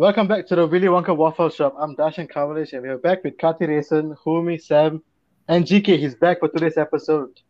[0.00, 1.74] Welcome back to the Willy Wonka Waffle Shop.
[1.78, 5.02] I'm Darshan Kavalish and we're back with Kati Rayson, Humi, Sam,
[5.48, 5.98] and GK.
[5.98, 7.40] He's back for today's episode.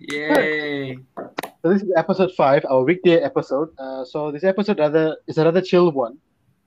[0.00, 0.98] Yay!
[1.16, 3.68] So this is episode five, our weekday episode.
[3.78, 6.18] Uh, so this episode rather is a rather chill one.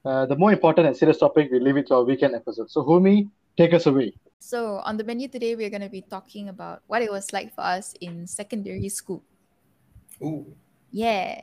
[0.05, 2.69] Uh, the more important and serious topic, we leave it to our weekend episode.
[2.69, 3.27] So Humi,
[3.57, 4.13] take us away.
[4.39, 7.55] So, on the menu today, we're going to be talking about what it was like
[7.55, 9.23] for us in secondary school.
[10.21, 10.45] Ooh.
[10.91, 11.41] Yeah.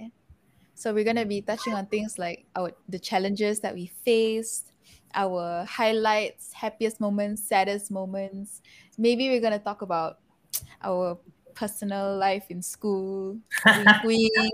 [0.75, 4.73] So, we're going to be touching on things like our the challenges that we faced,
[5.15, 8.63] our highlights, happiest moments, saddest moments.
[8.97, 10.19] Maybe we're going to talk about
[10.83, 11.19] our
[11.55, 13.39] personal life in school,
[14.05, 14.53] wink, wink.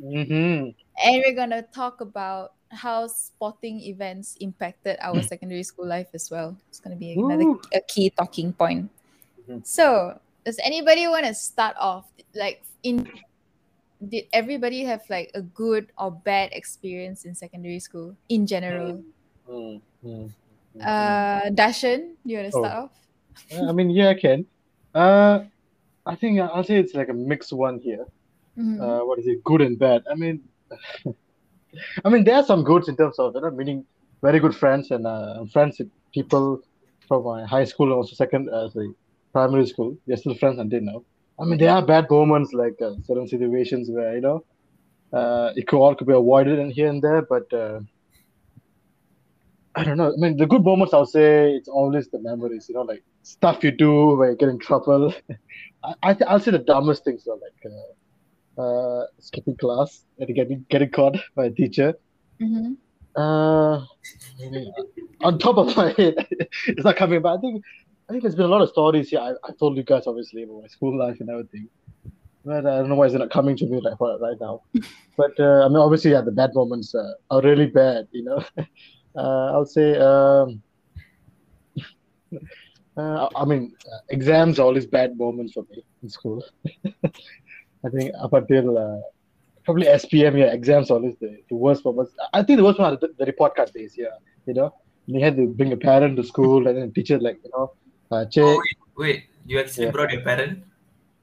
[0.00, 0.72] Mm-hmm.
[1.04, 6.30] and we're going to talk about how sporting events impacted our secondary school life as
[6.30, 6.56] well.
[6.68, 7.60] It's going to be another Ooh.
[7.74, 8.90] a key talking point.
[9.48, 9.66] Mhm.
[9.66, 13.06] So, does anybody want to start off like in
[14.00, 19.02] did everybody have like a good or bad experience in secondary school in general?
[19.44, 20.26] Mm-hmm.
[20.80, 22.62] Uh Dashan, you want to Oh.
[22.64, 22.92] start off?
[23.52, 24.46] Uh, I mean, yeah, I can.
[24.94, 25.44] Uh,
[26.06, 28.06] I think I'll say it's like a mixed one here.
[28.56, 28.80] Mhm.
[28.80, 30.02] uh, what is it, good and bad.
[30.10, 30.40] I mean,
[32.04, 33.84] I mean, there are some goods in terms of you know, meaning
[34.22, 36.60] very good friends and uh, friends with people
[37.08, 38.90] from my high school and also second, uh, sorry,
[39.32, 39.96] primary school.
[40.06, 41.04] They're still friends and until now.
[41.40, 44.44] I mean, there are bad moments like uh, certain situations where you know
[45.12, 47.80] uh, it could all could be avoided and here and there, but uh,
[49.74, 50.12] I don't know.
[50.12, 52.66] I mean, the good moments I'll say it's always the memories.
[52.68, 55.14] You know, like stuff you do where you get in trouble.
[55.84, 57.72] I, I th- I'll say the dumbest things though, like.
[58.60, 61.94] Uh, skipping class and getting getting caught by a teacher.
[62.42, 62.76] Mhm.
[63.16, 63.76] Uh,
[65.22, 66.14] on top of my head,
[66.66, 67.22] it's not coming.
[67.22, 67.64] But I think
[68.08, 69.20] I think there's been a lot of stories here.
[69.20, 71.68] I, I told you guys obviously about my school life and everything.
[72.44, 74.62] But I don't know why it's not coming to me like right, right now.
[75.16, 78.06] But uh, I mean, obviously, yeah, the bad moments uh, are really bad.
[78.12, 78.44] You know,
[79.16, 79.98] uh, I'll say.
[79.98, 80.62] Um,
[82.96, 86.44] uh, I mean, uh, exams are always bad moments for me in school.
[87.84, 89.00] I think up until uh,
[89.64, 92.12] probably SPM, yeah, exams always the, the worst moments.
[92.32, 94.06] I think the worst one are the, the report card days, yeah.
[94.46, 94.74] You know,
[95.06, 97.72] you had to bring a parent to school and then the teacher, like, you know,
[98.10, 98.44] uh, check.
[98.44, 99.90] Oh, wait, wait, you actually Yeah.
[99.92, 100.62] brought your parent?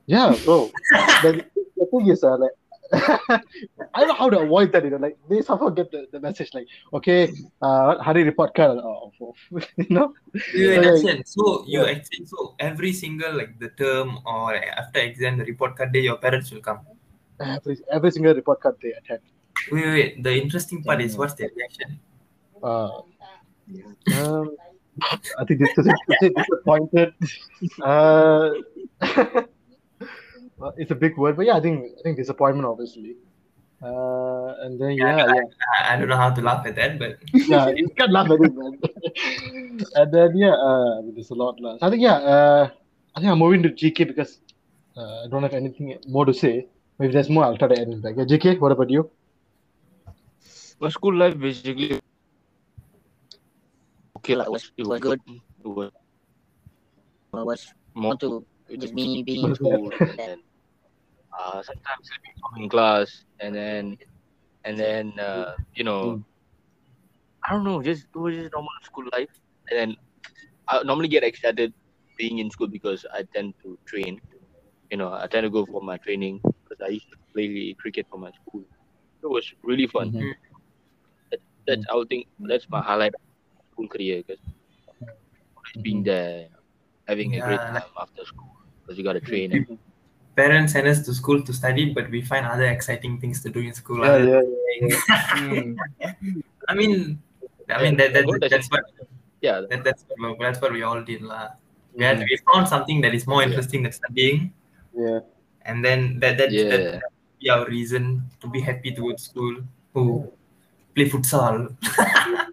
[0.07, 0.71] Yeah, bro.
[1.23, 1.45] the,
[1.75, 2.51] the thing is, uh, like,
[2.93, 6.19] I don't know how to avoid that, you know, like, they somehow get the, the
[6.19, 7.31] message, like, okay,
[7.61, 10.13] uh, hurry report card, uh, you know?
[10.33, 10.91] Wait, Yeah, wait, yeah.
[10.91, 11.91] Darshan, so you Yeah.
[11.91, 16.17] actually so every single like the term or after exam the report card day your
[16.17, 16.79] parents will come.
[17.39, 19.21] Every, every single report card they attend.
[19.71, 20.23] Wait, wait, wait.
[20.23, 21.99] The interesting part is what's their reaction?
[22.63, 23.01] Uh,
[24.15, 24.55] um,
[25.39, 25.87] I think this is
[26.19, 27.13] disappointed.
[27.83, 28.51] Uh,
[30.57, 33.15] well, it's a big word, but yeah, I think I think disappointment, obviously.
[33.81, 35.41] Uh, and then yeah, yeah,
[35.77, 38.41] I, I don't know how to laugh at that, but yeah, you can't laugh at
[38.41, 38.79] it, man.
[39.95, 41.59] and then yeah, uh, there's a lot.
[41.59, 41.77] lah.
[41.81, 42.69] I think yeah, uh,
[43.15, 44.39] I think I'm moving to GK because
[44.97, 46.67] uh, I don't have anything more to say.
[46.99, 48.15] If there's more, I'll try to end it back.
[48.17, 49.11] Yeah, GK, what about you?
[50.79, 51.99] My school life basically
[54.17, 55.21] okay like it was it was good.
[55.29, 55.91] It was,
[57.33, 58.45] it was more to
[58.77, 60.41] just me being in school and
[61.39, 63.97] uh, sometimes sleeping in class and then
[64.65, 66.19] and then uh, you know
[67.45, 69.29] I don't know just it was just normal school life
[69.69, 69.95] and then
[70.69, 71.73] I normally get excited
[72.17, 74.19] being in school because I tend to train.
[74.91, 78.07] You know, I tend to go for my training because I used to play cricket
[78.09, 78.63] for my school.
[79.23, 80.13] It was really fun.
[80.13, 80.33] Mhm.
[81.31, 83.21] That, that's I would think that's my highlight of
[83.71, 84.39] school career because
[85.55, 86.47] always being there,
[87.07, 89.51] having a great time after school because you got to train.
[89.53, 89.65] And,
[90.37, 93.59] parents send us to school to study, but we find other exciting things to do
[93.59, 93.99] in school.
[94.05, 94.43] Yeah, other-
[94.81, 94.95] yeah,
[96.69, 97.19] I mean,
[97.69, 98.83] I mean that, that, Good, that's what
[99.41, 101.49] yeah, that, that's what- that's what we all did lah.
[101.97, 103.49] We had we found something that is more Yeah.
[103.49, 104.53] interesting than studying,
[104.93, 105.19] yeah.
[105.65, 106.69] and then that that, Yeah.
[106.69, 107.01] that
[107.41, 108.03] be our reason
[108.41, 109.55] to be happy to go to school.
[109.97, 110.29] To
[110.93, 111.73] play futsal.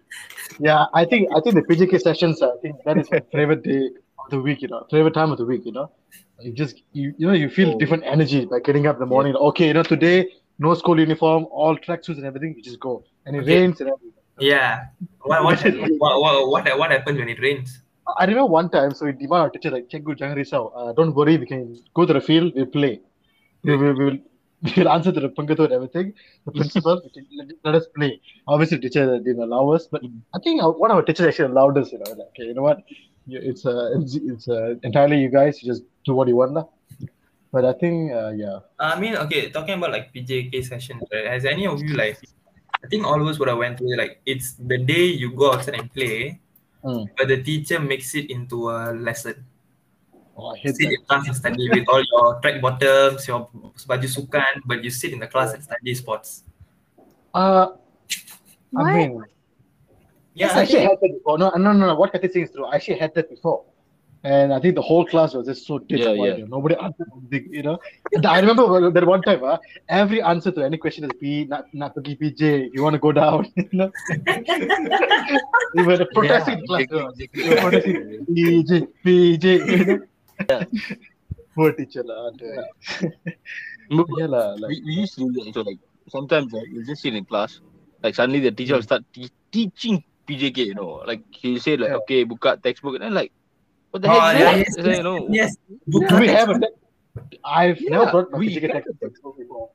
[0.59, 2.41] Yeah, I think I think the PJK sessions.
[2.41, 3.89] I think that is my favorite day
[4.19, 4.61] of the week.
[4.63, 5.65] You know, favorite time of the week.
[5.65, 5.91] You know,
[6.41, 9.35] you just you you know you feel different energy by getting up in the morning.
[9.35, 10.29] Okay, you know today
[10.59, 12.53] no school uniform, all tracksuits and everything.
[12.57, 13.57] You just go, and it Okay.
[13.57, 14.11] rains and everything.
[14.39, 14.85] Yeah.
[15.23, 15.63] What what,
[16.03, 17.81] what what what what happens when it rains?
[18.17, 20.63] I remember one time, so we demand our teacher like, "Cikgu jangan risau.
[20.75, 21.61] Uh, don't worry, we can
[21.95, 22.53] go to the field.
[22.55, 23.01] We'll play.
[23.63, 24.19] We will we will
[24.65, 26.13] we will answer to the pengetua and everything.
[26.45, 28.21] The principal can let, let us play.
[28.47, 30.01] Obviously, teacher didn't allow us, but
[30.33, 31.91] I think our, one of our teachers actually allowed us.
[31.91, 32.79] You know, like, okay, you know what?
[33.27, 35.61] it's uh, it's, it's uh, entirely you guys.
[35.61, 36.65] You just do what you want, lah.
[37.51, 38.59] But I think, uh, yeah.
[38.79, 41.25] I mean, okay, talking about like PJK sessions, right?
[41.27, 42.19] Has any of you like?
[42.83, 45.53] I think all of us would have went through like it's the day you go
[45.53, 46.39] outside and play,
[46.85, 47.09] Mm.
[47.17, 49.41] but the teacher makes it into a lesson.
[50.37, 50.93] Oh, I hate sit that.
[50.93, 53.49] in class and study with all your track bottoms, your
[53.89, 56.43] baju sukan, but you sit in the class and study sports.
[57.33, 57.73] Uh,
[58.77, 58.93] I What?
[58.93, 59.11] mean,
[60.35, 61.39] Yeah, I actually had that before.
[61.39, 61.95] No, no, no, no.
[61.95, 62.67] What Kathy saying is true.
[62.67, 63.63] I actually had that before.
[64.25, 66.45] And I think the whole class was just so dead Yeah, yeah.
[66.47, 67.77] Nobody answered anything, you know.
[68.25, 69.57] I remember that one time, uh,
[69.87, 72.69] every answer to any question is B, not, not PJ.
[72.73, 73.91] You want to go down, you know.
[75.75, 76.87] we were protesting in class.
[76.87, 77.29] exactly.
[77.35, 79.45] We were protesting PJ, PJ,
[79.77, 79.99] you know.
[81.55, 82.31] Poor teacher, lah.
[82.37, 84.55] But Yeah, lah.
[84.57, 85.53] Like, we, we used to do that.
[85.53, 85.79] So like
[86.09, 87.61] sometimes like, you just sit in class,
[88.03, 90.73] like suddenly the teacher will start te- teaching PJK.
[90.73, 92.01] You know, like he say like Yeah.
[92.03, 93.31] okay, book out textbook, and then like
[93.95, 94.39] what the Oh, heck?
[94.39, 94.97] yeah, is yes, that?
[94.97, 95.55] you know, yes.
[95.89, 96.59] do we have a
[97.45, 99.69] I've never Yeah, brought my we- PJ textbook before.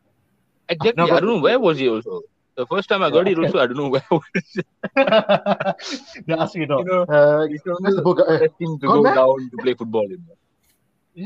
[0.68, 0.92] exactly.
[1.02, 2.20] No, I don't know where was it also.
[2.60, 3.32] The first time I got Yeah.
[3.32, 4.66] it also, I don't know where was it.
[6.26, 8.20] they ask me, you know, You know, uh, It's where's the book?
[8.26, 9.14] Uh, testing to go back?
[9.20, 10.06] down to play football.
[10.10, 10.36] You know.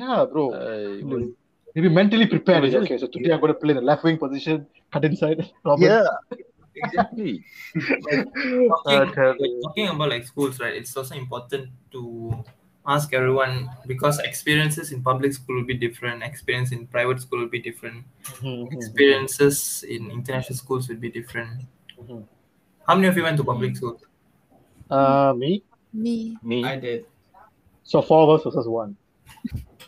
[0.01, 0.45] yeah, bro.
[0.53, 1.35] Uh, it
[1.75, 2.65] Maybe mentally prepared.
[2.71, 5.41] It Okay, so today I'm going to play the left wing position, cut inside.
[5.65, 5.83] Robin.
[5.91, 6.07] yeah,
[6.85, 7.33] exactly.
[7.75, 10.77] Talking, Uh, like, talking about like schools, right?
[10.83, 12.03] It's also important to
[12.87, 16.23] ask everyone because experiences in public school will be different.
[16.23, 18.05] Experience in private school will be different.
[18.23, 21.63] Mhm, mhm, Experiences in international schools will be different.
[22.01, 22.25] mhm.
[22.87, 24.01] How many of you went to public school?
[24.91, 25.63] Uh, me.
[25.93, 26.37] Me.
[26.43, 27.07] Me, i did.
[27.85, 28.97] So four of us versus one.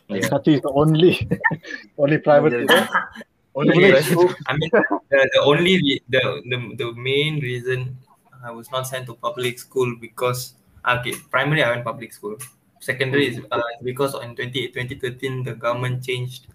[0.09, 0.29] Yeah.
[0.31, 1.29] Kati is the only,
[1.99, 2.53] only private.
[2.53, 2.65] Yeah.
[2.67, 2.91] student.
[3.55, 4.35] only Only school.
[4.47, 4.71] I mean,
[5.11, 7.99] the, the only re- the, the the main reason
[8.45, 10.55] I was not sent to public school because
[10.87, 12.37] okay, primary I went public school.
[12.81, 16.49] Secondary is uh, because in 20, 2013 the government changed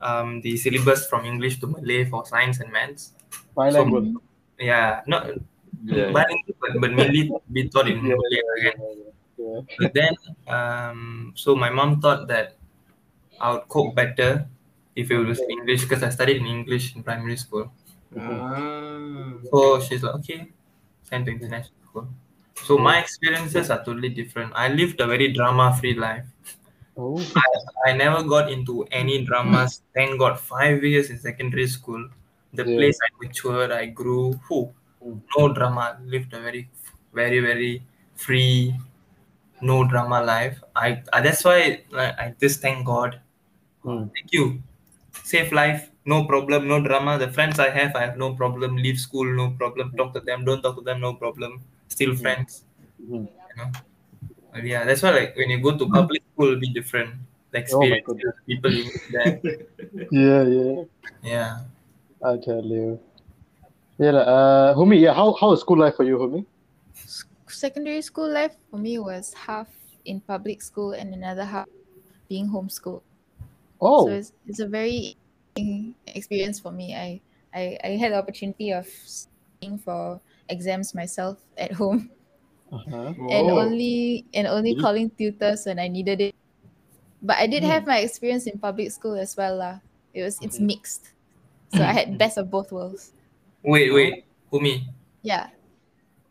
[0.00, 3.14] um, the syllabus from English to Malay for science and maths.
[3.54, 4.06] bilingual.
[4.58, 5.30] Yeah, not
[5.84, 6.12] Yeah.
[6.12, 8.78] bilingual, but, but mainly be taught in Yeah, Malay again.
[9.36, 9.60] yeah.
[9.78, 10.14] But then,
[10.46, 12.56] um, so my mom thought that
[13.40, 14.48] I would cope better
[14.96, 17.72] if it was English because I studied in English in primary school.
[19.50, 20.52] So she's like, okay,
[21.02, 22.08] send to international school.
[22.64, 24.52] So my experiences are totally different.
[24.54, 26.26] I lived a very drama-free life.
[26.96, 27.26] Oh,
[27.86, 29.82] I never got into any dramas.
[29.94, 32.08] Thank God, five years in secondary school,
[32.54, 32.76] the Yeah.
[32.76, 34.34] place I matured, I grew.
[34.48, 35.22] Whew, Mm.
[35.36, 35.98] no drama.
[36.04, 36.68] Lived a very,
[37.12, 37.82] very, very
[38.14, 38.74] free,
[39.62, 40.62] no drama life.
[40.76, 43.20] I, I that's why like, I just thank God.
[43.84, 44.10] Mm.
[44.14, 44.62] Thank you.
[45.24, 47.18] Safe life, no problem, no drama.
[47.18, 48.76] The friends I have, I have no problem.
[48.76, 49.94] Leave school, no problem.
[49.96, 51.62] Talk to them, don't talk to them, no problem.
[51.90, 52.64] Still friends
[53.00, 53.26] Mhm.
[53.28, 53.68] you know
[54.52, 57.10] But yeah that's why like when you go to public school it'll be different
[57.52, 58.00] the Oh my
[58.46, 59.32] people you meet there
[60.10, 60.76] yeah, yeah.
[61.22, 61.50] yeah
[62.22, 63.00] I tell you.
[64.00, 64.96] Yeah, lah, uh, Humi.
[65.00, 66.44] Yeah, how how is school life for you, Humi?
[66.96, 69.68] S- Secondary school life for me was half
[70.04, 71.68] in public school and another half
[72.28, 73.02] being homeschooled.
[73.80, 75.16] Oh, So it's, it's a very
[76.06, 76.94] experience for me.
[76.94, 77.20] I,
[77.52, 80.20] I I had the opportunity of studying for
[80.50, 82.10] exams myself at home
[82.72, 83.14] uh-huh.
[83.30, 84.82] and only and only Really?
[84.82, 86.34] calling tutors when I needed it.
[87.22, 87.70] But I did Hmm.
[87.70, 89.56] have my experience in public school as well.
[89.56, 89.78] lah.
[90.12, 91.12] It was it's mixed.
[91.74, 93.12] So I had best of both worlds.
[93.62, 94.88] wait wait Umi
[95.22, 95.52] Yeah.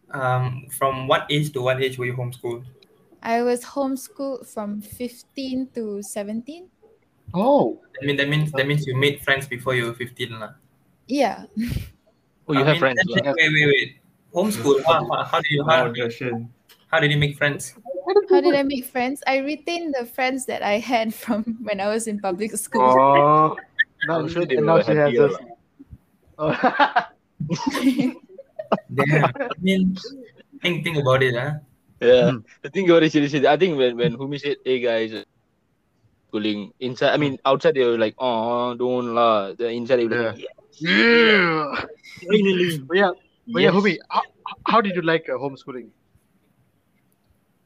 [0.10, 2.66] um from what age to what age were you homeschooled
[3.22, 6.66] I was homeschooled from 15 to 17.
[7.38, 10.56] oh, I mean that means that means you made friends before you were 15 lah.
[11.06, 11.46] Yeah.
[12.50, 13.00] Oh, you I have mean, friends.
[13.06, 13.90] wait wait wait
[14.34, 15.92] homeschool how, how, how do you how,
[16.88, 17.74] how did you make friends
[18.30, 19.22] How did I make friends?
[19.28, 22.82] I retained the friends that I had from when I was in public school.
[22.82, 23.58] oh.
[24.08, 25.36] Now, I'm sure they now she has us.
[26.40, 26.56] Oh.
[28.96, 29.28] Damn.
[29.36, 29.98] I mean
[30.62, 31.60] think think about it huh?
[32.00, 32.32] Yeah.
[32.32, 32.38] Hmm.
[32.64, 35.12] The thing about it, seriously, I think when when Humi said, "Hey guys,"
[36.32, 40.32] schooling inside, I mean outside they were like, "Oh, don't lah." The inside they were
[40.32, 40.48] like,
[40.80, 41.76] yeah.
[42.24, 43.12] "Finally." But yeah,
[43.50, 43.76] but yeah, Yes.
[43.82, 44.22] Humi, how,
[44.68, 45.90] how did you like uh, homeschooling?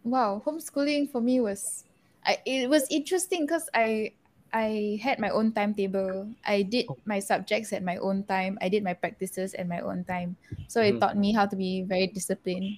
[0.03, 1.85] wow, homeschooling for me was
[2.25, 4.11] I it was interesting because I
[4.53, 6.29] I had my own timetable.
[6.45, 8.57] I did my subjects at my own time.
[8.61, 10.35] I did my practices at my own time.
[10.69, 10.99] So it Mhm.
[11.01, 12.77] taught me how to be very disciplined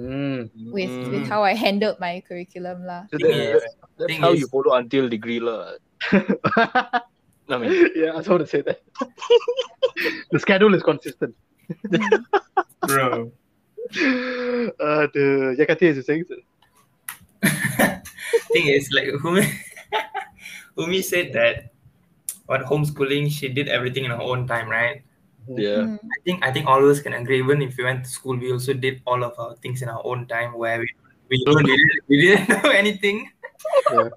[0.00, 0.48] Mm.
[0.72, 1.28] with with Mm.
[1.28, 3.04] how I handled my curriculum lah.
[3.12, 3.60] So Thing that-
[4.08, 5.76] is- how is, you follow until degree lah.
[7.50, 8.80] I mean, yeah, I was about to say that.
[10.32, 11.34] the schedule is consistent.
[12.86, 13.32] bro
[13.90, 16.24] Uh, the Yakati is saying.
[18.52, 19.42] thing is like Umi,
[20.78, 21.72] Umi said that
[22.46, 25.02] what homeschooling she did everything in her own time, right?
[25.48, 25.96] Yeah.
[25.98, 27.38] I think I think all of us can agree.
[27.40, 30.02] Even if we went to school, we also did all of our things in our
[30.04, 30.86] own time where we
[31.30, 33.30] we don't really, we didn't know anything.
[33.90, 34.10] Yeah.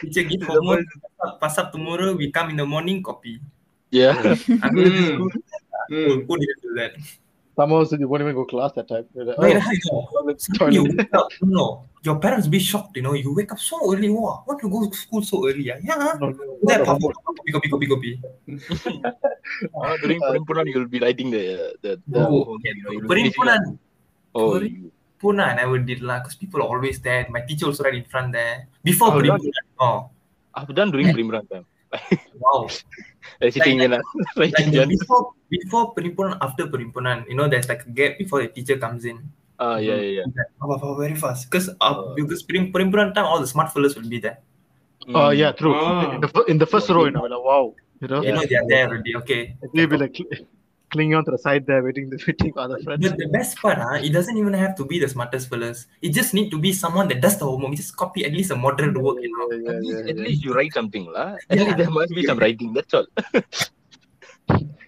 [0.00, 0.86] Teacher give homework,
[1.40, 2.14] pass up tomorrow.
[2.14, 3.38] We come in the morning, copy.
[3.90, 4.34] Yeah.
[4.62, 5.30] I mean, who,
[5.90, 6.26] Mm.
[6.26, 6.92] who didn't do that?
[7.58, 9.04] Somehow so you won't even go class that time.
[9.12, 9.60] Like, oh,
[10.58, 12.96] how you You wake up, no, your parents be shocked.
[12.96, 14.08] You know, you wake up so early.
[14.08, 15.64] Wow, what you go to school so early?
[15.66, 16.14] Yeah, yeah.
[16.20, 18.12] No, no, That no, copy, copy, copy, copy, copy.
[19.74, 23.78] Uh, during Perhimpunan, you'll be writing the the, the Oh, you know, Perhimpunan,
[24.34, 27.26] Oh, you- Puna I never did lah, because people are always there.
[27.28, 28.68] My teacher also right in front there.
[28.80, 30.08] Before Oh, Perhimpunan, oh,
[30.54, 31.66] I've done during Perhimpunan time.
[32.40, 32.70] wow.
[33.40, 34.00] Like sitting in a
[34.36, 38.42] Like writing the before before Perhimpunan, after Perhimpunan, you know, there's like a gap before
[38.42, 39.20] the teacher comes in.
[39.60, 40.44] Ah, yeah, yeah, yeah.
[40.62, 41.50] Oh, wow, wow, very fast.
[41.50, 44.40] Because uh, because Perim- Perhimpunan time, all the smart fellas will be there.
[45.12, 45.74] Oh yeah, true.
[45.74, 46.14] Ah.
[46.14, 48.56] In the in the first row, you know, like, wow, you know, You know, they
[48.56, 49.16] are there already.
[49.16, 49.56] Okay.
[49.72, 50.46] you'll be like cl-
[50.90, 53.08] clinging on to the side there, waiting, waiting for other friends.
[53.08, 55.86] But the best part, huh, it doesn't even have to be the smartest fellas.
[56.02, 57.74] It just need to be someone that does the homework.
[57.74, 59.48] Just copy at least a moderate work, you know.
[59.50, 60.22] Yeah, At yeah, least, yeah, at yeah.
[60.24, 61.36] least you write something, lah.
[61.48, 61.64] At Yeah.
[61.64, 62.72] least there must be some writing.
[62.72, 63.06] That's all.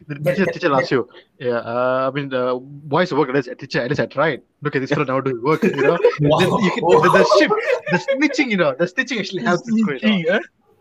[0.08, 3.44] The teacher, teacher asks you, yeah, uh, I mean, uh, why is the work like
[3.44, 3.56] this?
[3.56, 4.42] Teacher, at least I tried.
[4.60, 5.96] Look at this fellow now doing work, you know.
[6.20, 6.38] Wow.
[6.38, 7.54] Then you can, the, the shift,
[7.92, 9.76] the snitching, you know, the stitching actually helps in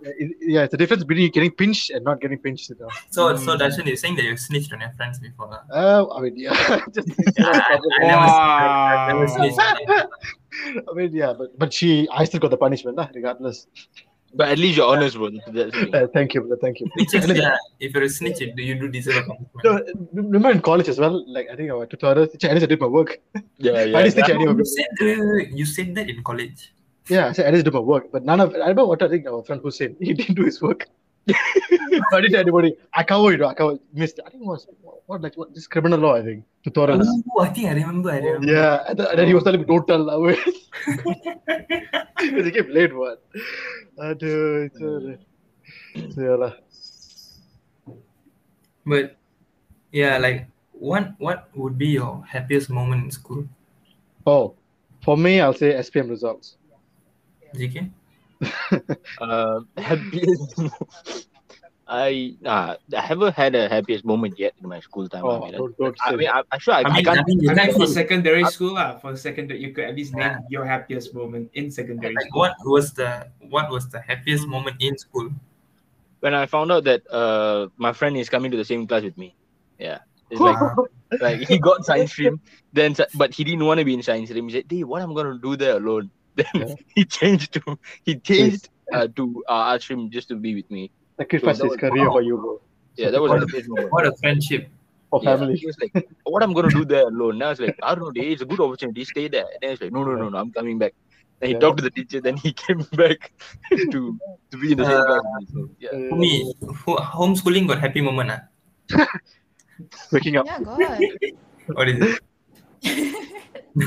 [0.01, 0.31] school, you know.
[0.31, 0.41] huh?
[0.41, 2.89] It- Yeah, it's the difference between getting pinched and not getting pinched, you know.
[3.09, 5.49] So, so Darshan is saying that you snitched on your friends before.
[5.49, 5.73] Huh?
[5.73, 9.35] Uh, I mean, yeah, just, I, I never, I never Wow.
[9.35, 9.59] snitched.
[10.89, 13.67] I mean, yeah, but but she, I still got the punishment, lah, regardless.
[14.33, 15.29] But at least you're honest, bro.
[15.29, 15.95] That's the thing.
[15.95, 16.87] Uh, thank you, brother, thank you.
[16.97, 19.63] Snitches, And then- yeah, if you're a snitch, you, you do deserve a punishment.
[19.63, 22.67] No, remember in college as well, like I think our tutorial teacher, at least I
[22.67, 23.19] did my work.
[23.57, 23.97] Yeah, yeah.
[23.97, 24.53] I just teach anyway.
[24.55, 26.71] You said, wait, wait, wait, you said that in college.
[27.09, 29.09] Yeah, I said I just did my work, but none of I remember what I
[29.09, 30.87] think our friend Hussein, he didn't do his work.
[31.29, 32.75] I didn't tell anybody.
[32.93, 34.19] I covered, you know, I covered, missed.
[34.25, 34.67] I think it was
[35.05, 37.01] what like what this criminal law, I think tutorial.
[37.03, 38.11] Oh, I think I remember.
[38.11, 38.51] I remember.
[38.51, 40.05] Yeah, and then, he was telling me, don't tell.
[40.05, 40.37] Because
[42.45, 43.17] he came late, one.
[43.99, 45.17] Aduh, itu.
[46.15, 46.53] So, yeah, lah.
[48.85, 49.17] But
[49.91, 53.45] yeah, like what what would be your happiest moment in school?
[54.25, 54.55] Oh,
[55.05, 56.57] for me, I'll say SPM results.
[57.55, 57.89] GK?
[59.21, 60.59] Uh, happiest.
[61.87, 65.25] I uh, I haven't had a happiest moment yet in my school time.
[65.25, 66.35] Oh, I mean, don't, don't I, mean, that.
[66.35, 67.19] I, I'm sure I, I I mean, can't.
[67.19, 69.83] I mean, you I mean, can't for say- secondary school, lah, for secondary, you could
[69.85, 70.39] at least name Yeah.
[70.49, 72.39] your happiest moment in secondary like school.
[72.39, 75.29] what was the what was the happiest moment in school?
[76.21, 79.17] when I found out that uh my friend is coming to the same class with
[79.17, 79.35] me.
[79.77, 79.99] Yeah.
[80.29, 80.55] It's like
[81.19, 82.39] like he got science stream,
[82.73, 84.47] then but he didn't want to be in science stream.
[84.47, 86.75] He said, "Hey, what I'm gonna do there alone?" Then Yeah.
[86.95, 90.91] he changed to he changed uh, to uh, art stream just to be with me.
[91.17, 92.61] Sacrifice So his was- career for you, bro.
[92.97, 93.91] Yeah, that was What a a, moment.
[93.91, 94.69] what a friendship.
[95.09, 95.55] For Yeah, family.
[95.57, 98.03] he was like, "What I'm gonna do there alone?" Now I was like, "I don't
[98.05, 98.11] know.
[98.11, 99.03] Dey, It's a good opportunity.
[99.05, 100.37] Stay there." And then he's like, "No, no, no, no.
[100.37, 100.93] I'm coming back."
[101.39, 101.59] Then he Yeah.
[101.63, 102.21] talked to the teacher.
[102.21, 103.31] Then he came back
[103.95, 103.99] to
[104.51, 105.43] to be in the same Uh, class.
[105.53, 105.89] So, yeah.
[106.11, 106.31] For me,
[106.85, 108.31] ho- homeschooling got happy moment.
[108.31, 109.07] Ah,
[110.13, 110.45] Waking up.
[110.45, 110.79] Yeah, God.
[111.79, 112.19] What is it?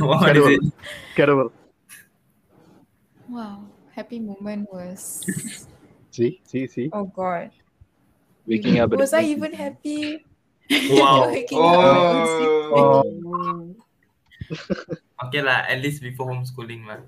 [0.01, 0.49] what is Incredible.
[0.49, 0.61] it?
[1.11, 1.53] Incredible.
[3.29, 3.65] Wow.
[3.95, 5.25] Happy moment was.
[6.15, 6.91] See, see, see.
[6.93, 7.51] Oh God.
[8.47, 8.95] Waking up.
[8.95, 10.25] Was I even happy?
[10.87, 11.27] Wow.
[11.35, 12.55] Waking up and sleeping.
[12.71, 13.75] Oh,
[15.27, 17.03] Okay lah, at least before homeschooling lah.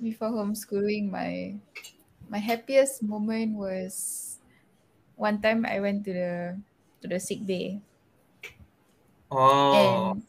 [0.00, 1.54] before homeschooling my
[2.28, 4.38] my happiest moment was
[5.16, 6.32] one time I went to the
[7.00, 7.80] to the sick bay
[9.34, 10.22] Oh, and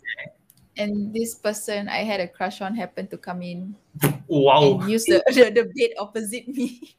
[0.79, 3.75] and this person I had a crush on happened to come in
[4.27, 4.79] wow.
[4.79, 6.95] and use the, the, the bed opposite me.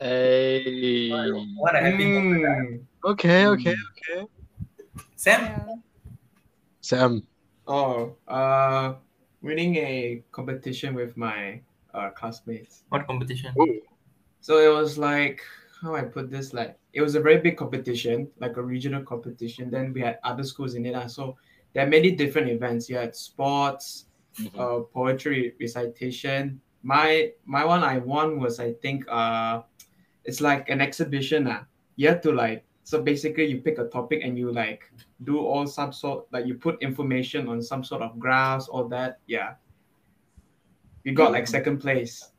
[0.00, 1.10] Hey.
[1.56, 2.44] What a happy moment.
[2.46, 2.62] ah.
[2.62, 2.80] mm.
[3.04, 4.26] Okay, okay, okay.
[5.16, 5.40] Sam?
[5.42, 5.74] Yeah.
[6.80, 7.22] Sam.
[7.66, 8.94] oh, uh,
[9.42, 11.60] winning a competition with my
[11.94, 12.82] uh, classmates.
[12.88, 13.52] What competition?
[14.40, 15.42] So it was like
[15.82, 19.70] how I put this like it was a very big competition, like a regional competition.
[19.70, 20.94] Then we had other schools in it.
[20.94, 21.06] ah.
[21.06, 21.36] So
[21.74, 22.88] there are many different events.
[22.88, 24.06] You had sports,
[24.38, 24.54] Mhm.
[24.58, 26.60] uh, poetry recitation.
[26.82, 29.62] My my one I won was I think uh
[30.24, 31.46] it's like an exhibition.
[31.46, 31.64] Uh.
[31.96, 34.90] You have to like so basically you pick a topic and you like
[35.24, 39.18] do all some sort like you put information on some sort of graphs, all that.
[39.26, 39.54] Yeah.
[41.04, 42.30] We got like second place.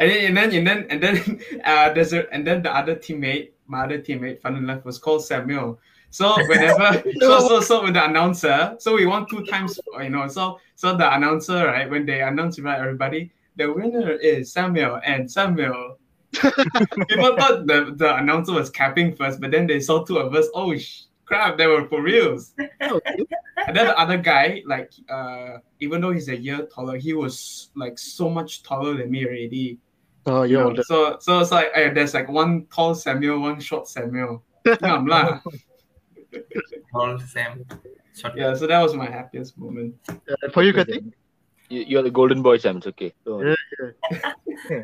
[0.00, 2.96] And then, and then and then and then uh there's a and then the other
[2.96, 5.78] teammate, my other teammate, fun enough, was called Samuel.
[6.10, 10.28] So whenever so so so with the announcer, so we won two times, you know.
[10.28, 15.30] So so the announcer, right, when they announce about everybody, the winner is Samuel and
[15.30, 15.98] Samuel.
[16.32, 20.46] People thought the, the announcer was capping first, but then they saw two of us.
[20.54, 22.54] Oh sh- crap, they were for reals.
[22.80, 27.70] And then the other guy, like uh, even though he's a year taller, he was
[27.76, 29.78] like so much taller than me already.
[30.26, 30.68] Oh, you you're know?
[30.70, 30.82] older.
[30.82, 34.42] So so it's like eh, there's like one tall Samuel, one short Samuel.
[34.66, 35.40] Ngam lah.
[36.94, 37.66] All same.
[38.14, 39.94] Short yeah, so that was my happiest moment.
[40.08, 41.12] Uh, for you, Kathi?
[41.68, 42.78] You, you're the golden boy, Sam.
[42.78, 43.14] It's okay.
[43.24, 43.56] Don't worry.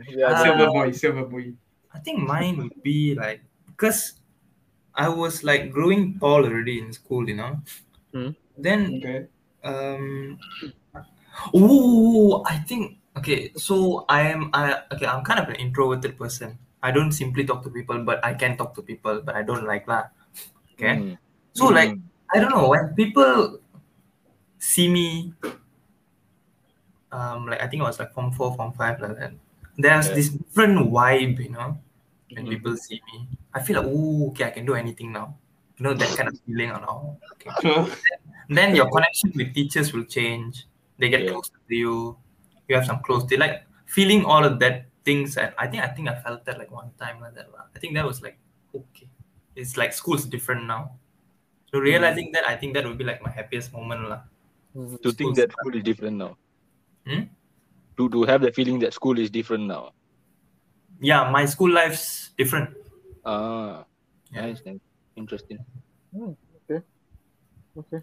[0.09, 0.43] Yeah, Ah.
[0.43, 1.53] silver boy, silver boy.
[1.93, 4.21] I think mine would be like because
[4.95, 7.61] I was like growing tall already in school, you know.
[8.13, 8.31] Hmm.
[8.57, 9.27] Then Okay.
[9.65, 10.39] um
[11.53, 16.59] oh I think okay, so I am I okay, I'm kind of an introverted person.
[16.83, 19.67] I don't simply talk to people, but I can talk to people, but I don't
[19.67, 20.15] like lah.
[20.77, 20.97] Okay.
[20.97, 21.19] Mm.
[21.57, 22.03] So like Mm.
[22.35, 23.61] I don't know when people
[24.59, 25.33] see me
[27.13, 29.33] um like I think I was like form four, form five like that.
[29.79, 30.15] There's Yeah.
[30.15, 31.79] this different vibe, you know,
[32.35, 32.51] when Mhm.
[32.51, 33.29] people see me.
[33.55, 35.37] I feel like, oh, okay, I can do anything now.
[35.79, 37.19] You know, that kind of feeling or now.
[37.33, 37.51] Okay.
[38.49, 40.67] Then your connection with teachers will change.
[40.99, 41.31] They get Yeah.
[41.33, 42.17] close to you.
[42.69, 43.27] You have some close.
[43.27, 45.37] They like feeling all of that things.
[45.37, 47.49] And I think I think I felt that like one time like that.
[47.75, 48.39] I think that was like
[48.75, 49.09] okay.
[49.57, 50.97] It's like school's different now.
[51.73, 54.21] So realizing that, I think that would be like my happiest moment lah.
[55.03, 56.37] To think that school is different now.
[57.07, 57.23] Hmm?
[57.97, 59.93] To to have the feeling that school is different now.
[61.01, 62.77] Yeah, my school life's different.
[63.25, 63.85] Ah,
[64.33, 64.47] Yeah.
[64.47, 64.81] nice, nice.
[65.17, 65.59] Interesting.
[66.15, 66.81] Okay.
[67.77, 68.01] Okay.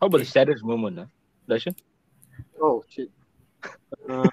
[0.00, 1.08] How about the saddest moment, huh?
[1.48, 1.74] Darshan?
[2.60, 3.10] Oh, shit.
[4.04, 4.28] Uh,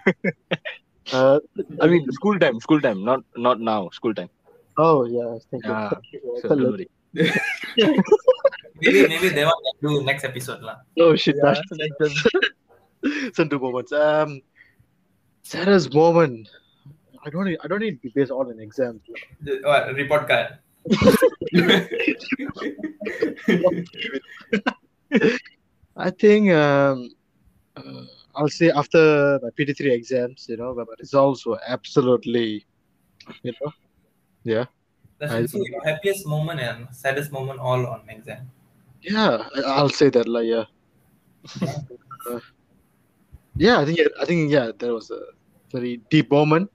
[1.14, 1.40] uh,
[1.80, 4.30] I mean, school time, school time, not not now, school time.
[4.78, 5.38] oh, yeah.
[5.50, 5.72] Thank you.
[5.72, 5.96] Ah,
[6.42, 6.88] So don't worry.
[7.14, 10.78] Maybe maybe they want to do next episode lah.
[10.98, 11.36] Oh, shit.
[11.38, 11.54] Yeah,
[12.00, 12.24] Dash.
[13.34, 13.92] Some two moments.
[13.92, 14.42] Um,
[15.44, 16.50] saddest moment.
[17.24, 17.60] I don't need.
[17.64, 19.02] I don't need to be based on an exam.
[19.46, 20.58] The- What report card?
[25.98, 27.10] I think um,
[27.76, 28.04] uh,
[28.36, 32.66] I'll say after my PT3 exams, you know, where my results were absolutely,
[33.44, 33.72] you know,
[34.44, 34.66] yeah,
[35.22, 38.50] That's I so your happiest moment and saddest moment all on exam.
[39.02, 39.46] yeah.
[39.56, 40.66] I- I'll say that, like, yeah,
[42.30, 42.40] Uh,
[43.56, 43.80] yeah.
[43.82, 45.22] I think, I think, yeah, that was a
[45.72, 46.70] very deep moment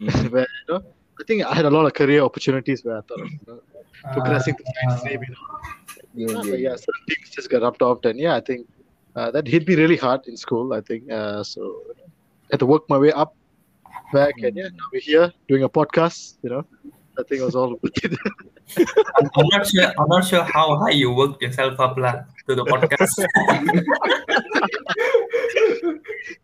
[0.00, 0.30] Mhm.
[0.32, 0.80] where you know,
[1.20, 3.60] I think I had a lot of career opportunities where I thought of you know,
[4.14, 5.26] progressing to the next level.
[6.14, 6.32] You know?
[6.32, 8.04] Yeah, but yeah, yeah, certain things just got rubbed off.
[8.04, 8.66] And yeah, I think
[9.14, 10.72] uh, that hit me really hard in school.
[10.72, 11.82] I think uh, so.
[12.50, 13.34] I had to work my way up
[14.12, 16.36] back, and yeah, now we're here doing a podcast.
[16.42, 16.64] You know,
[17.18, 17.76] I think it was all.
[17.76, 19.92] I'm, I'm not sure.
[19.98, 23.12] I'm not sure how high you worked yourself up lah to the podcast.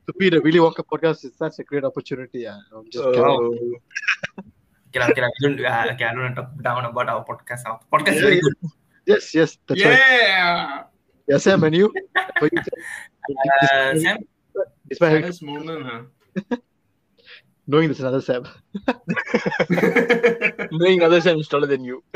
[0.07, 2.41] to be the Willy Wonka podcast is such a great opportunity.
[2.45, 3.05] Yeah, I'm just.
[3.05, 3.13] Oh.
[3.13, 3.81] kidding.
[4.93, 7.25] okay, okay, lah, we don't, uh, okay, I don't want to talk down about our
[7.25, 7.65] podcast.
[7.65, 8.57] Our podcast is Yeah, very good.
[9.09, 9.97] Yes, yes, that's right.
[9.97, 10.83] yeah.
[11.29, 11.93] Yeah, Sam and you.
[12.39, 14.19] For you, Uh, Sam,
[14.89, 16.03] despite Saddest moment, huh?
[17.69, 18.49] knowing there's another Sam.
[20.73, 22.03] Knowing others I'm taller than you.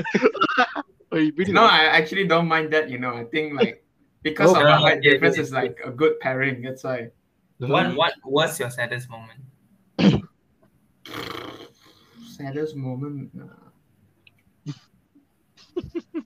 [1.12, 2.88] Oh, you really no, I actually don't mind that.
[2.88, 3.84] You know, I think like
[4.24, 5.42] because Oh, of the yeah, height yeah, difference yeah.
[5.42, 6.62] is like a good pairing.
[6.64, 7.12] That's why.
[7.60, 9.44] what what what's your saddest moment?
[12.24, 13.28] Saddest moment.
[13.36, 14.72] uh,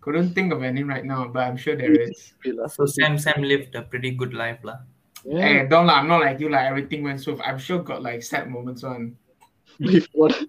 [0.00, 2.32] Couldn't think of any right now, but I'm sure there is.
[2.70, 4.86] So Sam Sam lived a pretty good life lah.
[5.26, 5.42] Yeah.
[5.42, 5.98] Hey, don't lie.
[5.98, 6.48] I'm not like you.
[6.48, 7.40] Like everything went smooth.
[7.44, 9.16] I'm sure got like sad moments on.
[10.12, 10.36] what?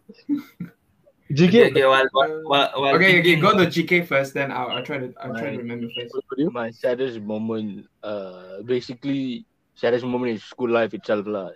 [1.29, 3.35] Okay, GK, okay, while, while, while, while okay, okay.
[3.35, 4.33] thinking- Go to GK first.
[4.33, 5.13] Then I'll, I'll try to.
[5.21, 6.15] I'll try to remember first.
[6.15, 6.49] what about you?
[6.51, 11.49] My saddest moment, uh, basically, saddest moment is school life itself, lah.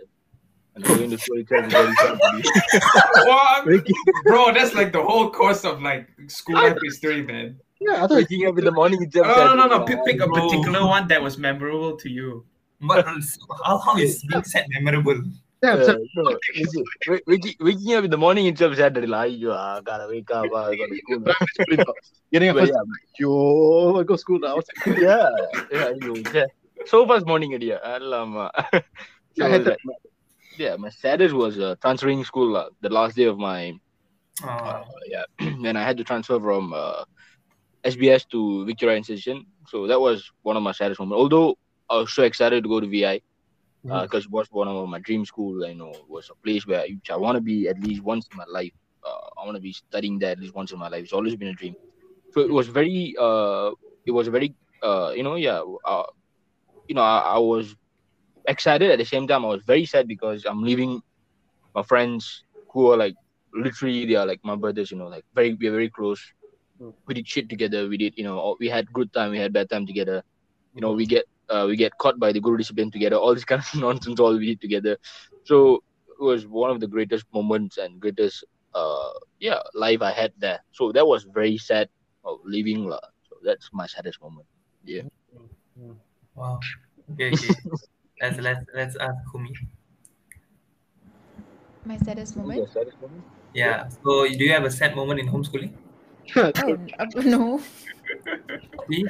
[0.76, 2.44] And going to school itself is very sad to me.
[3.32, 3.84] what?
[4.26, 7.56] Bro, that's like the whole course of like school life history, man.
[7.80, 9.28] Yeah, I thought Waking up in the morning itself.
[9.30, 9.86] Oh, sad, no, no, no.
[9.86, 12.44] Pick, pick a particular one that was memorable to you.
[12.82, 13.06] But
[13.64, 15.22] how, how is being sad memorable?
[15.64, 16.86] yeah, Uh, Sam, no, waking-
[17.28, 18.98] waking, waking up in the morning itself sad.
[19.08, 20.50] Like, you ah, gotta wake up.
[20.54, 21.22] Ah, gotta school.
[22.32, 22.82] getting a But first, yeah,
[23.20, 24.58] yo, I go school now.
[24.98, 25.30] yeah,
[25.72, 26.46] yeah, you, yeah.
[26.86, 27.80] So first morning idea.
[27.86, 28.52] Alamak.
[29.38, 29.78] So, I had that.
[29.86, 29.96] like,
[30.58, 32.58] yeah, my saddest was uh, transferring school.
[32.58, 33.72] Uh, the last day of my
[34.44, 35.24] Uh, uh, yeah,
[35.64, 37.06] when I had to transfer from uh,
[37.86, 39.46] SBS to Victoria Institution.
[39.72, 41.20] So that was one of my saddest moments.
[41.22, 41.56] Although
[41.92, 43.22] I was so excited to go to VI
[44.02, 44.28] because Mhm.
[44.28, 45.66] it was one of my dream school.
[45.68, 48.28] You know, it was a place where I, I want to be at least once
[48.32, 48.74] in my life.
[49.06, 51.04] uh, I want to be studying there at least once in my life.
[51.04, 51.76] It's always been a dream.
[52.34, 53.72] So it was very uh,
[54.06, 56.04] it was very uh, you know, yeah, uh,
[56.88, 57.76] you know, I, I was
[58.48, 59.46] excited at the same time.
[59.46, 61.02] I was very sad because I'm leaving
[61.76, 63.16] my friends who are like
[63.54, 64.92] literally they are like my brothers.
[64.92, 66.22] You know, like very we're very close.
[66.80, 66.94] Mm.
[67.08, 67.88] We did shit together.
[67.88, 69.32] We did you know we had good time.
[69.32, 70.24] We had bad time together.
[70.76, 73.18] You know, we get uh, we get caught by the guru discipline together.
[73.18, 74.98] All this kind of nonsense all we did together.
[75.44, 80.32] So it was one of the greatest moments and greatest uh yeah life I had
[80.38, 80.60] there.
[80.72, 81.90] So that was very sad
[82.24, 83.04] of leaving lah.
[83.28, 84.48] So that's my saddest moment.
[84.86, 85.04] Yeah.
[86.36, 86.60] Wow.
[87.14, 87.54] Okay, okay.
[88.22, 89.52] let's let's let's ask Kumi.
[91.84, 92.70] My saddest moment.
[92.72, 93.24] saddest moment?
[93.54, 93.90] Yeah.
[94.06, 95.74] So do you have a sad moment in homeschooling?
[97.16, 97.60] Oh no.
[98.90, 99.06] See,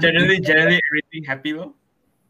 [0.00, 1.74] Generally, generally everything happy though.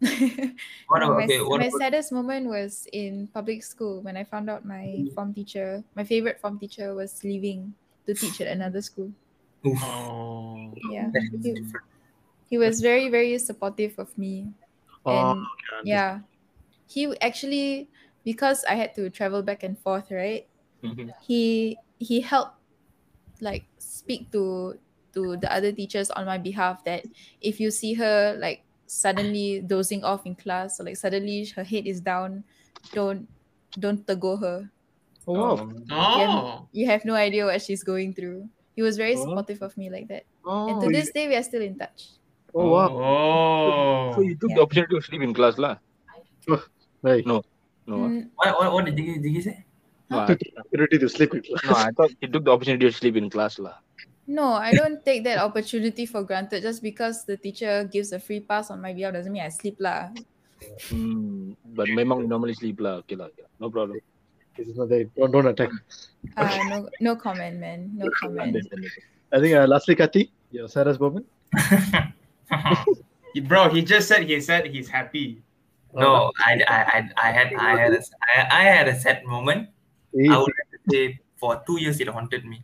[0.89, 4.17] What No, about, my, okay, what my about- saddest moment was in public school when
[4.17, 7.75] I found out my form teacher, my favorite form teacher, was leaving
[8.07, 9.11] to teach at another school.
[9.65, 10.75] Oh.
[10.91, 11.11] Yeah,
[11.43, 11.55] he,
[12.51, 14.51] he was very very supportive of me,
[15.07, 15.47] Oh, and
[15.87, 16.21] yeah,
[16.89, 17.89] he actually
[18.25, 20.47] because I had to travel back and forth, right?
[20.83, 21.15] Mhm.
[21.23, 22.59] he he helped
[23.43, 24.79] like speak to
[25.13, 27.05] to the other teachers on my behalf that
[27.43, 31.85] if you see her like suddenly dozing off in class or like suddenly her head
[31.87, 32.45] is down
[32.95, 33.27] don't
[33.77, 34.71] don't go her
[35.29, 35.57] oh wow.
[35.59, 36.69] Um, Oh.
[36.73, 39.25] you have no idea what she's going through he was very Oh.
[39.27, 41.77] supportive of me like that Oh, and to you- this day we are still in
[41.77, 42.17] touch
[42.55, 42.91] oh wow.
[42.95, 44.13] Oh.
[44.17, 44.57] So you took Yeah.
[44.57, 45.77] the opportunity to sleep in class lah.
[47.03, 47.27] Right.
[47.27, 47.43] No.
[47.89, 47.97] No?
[48.07, 49.65] Mm, what, what, what did he, did you say?
[50.13, 53.17] No, I, opportunity to sleep with no, I thought you took the opportunity to sleep
[53.17, 53.77] in class lah.
[54.23, 58.39] no i don't take that opportunity for granted just because the teacher gives a free
[58.39, 60.15] pass on my behalf doesn't mean i sleep lah
[60.89, 63.03] Hmm, but memang you normally sleep lah.
[63.03, 63.99] Okay lah, okay no problem.
[64.55, 65.11] This is not there.
[65.19, 65.75] Don't, don't attack.
[66.39, 68.63] uh, no no comment man no comment
[69.35, 71.27] I think uh, lastly, Kati, your saddest moment.
[73.35, 75.41] He- Bro, he just said he said he's happy.
[75.97, 79.73] no, I, I, I, I had I had a, I, I had a sad moment.
[80.13, 82.63] I would like to say for two years it haunted me.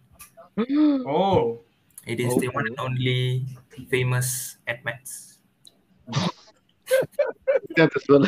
[1.06, 1.60] Oh.
[2.08, 3.44] It is the one and only
[3.92, 5.36] famous Add Maths.
[7.76, 8.24] yeah, as well.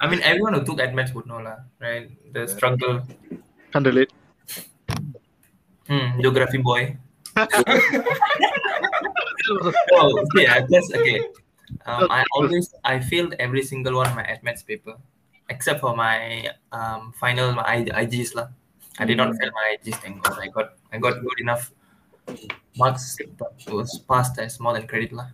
[0.00, 2.08] I mean, everyone who took Add Maths would know lah, right?
[2.32, 3.04] The struggle.
[3.68, 4.16] Can't relate.
[5.84, 6.96] Hmm, geography boy.
[7.36, 7.44] oh,
[10.24, 11.20] okay, I guess okay.
[11.84, 14.96] Um, I always I failed every single one of my Add Maths paper,
[15.48, 18.48] except for my um final my I, IGs lah.
[18.98, 20.38] I did not fail my IGs, thank God.
[20.40, 21.72] I got I got good enough
[22.76, 25.28] marks, but it was passed as more than credit lah.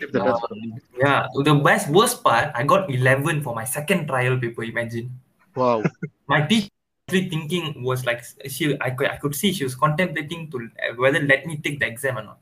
[0.00, 0.80] If the best one.
[0.96, 4.64] Yeah, the best worst part, I got 11 for my second trial paper.
[4.64, 5.12] Imagine
[5.54, 5.82] Wow.
[6.28, 6.70] my teacher
[7.08, 11.20] thinking was like she I could I could see she was contemplating to uh, whether
[11.20, 12.38] let me take the exam or not.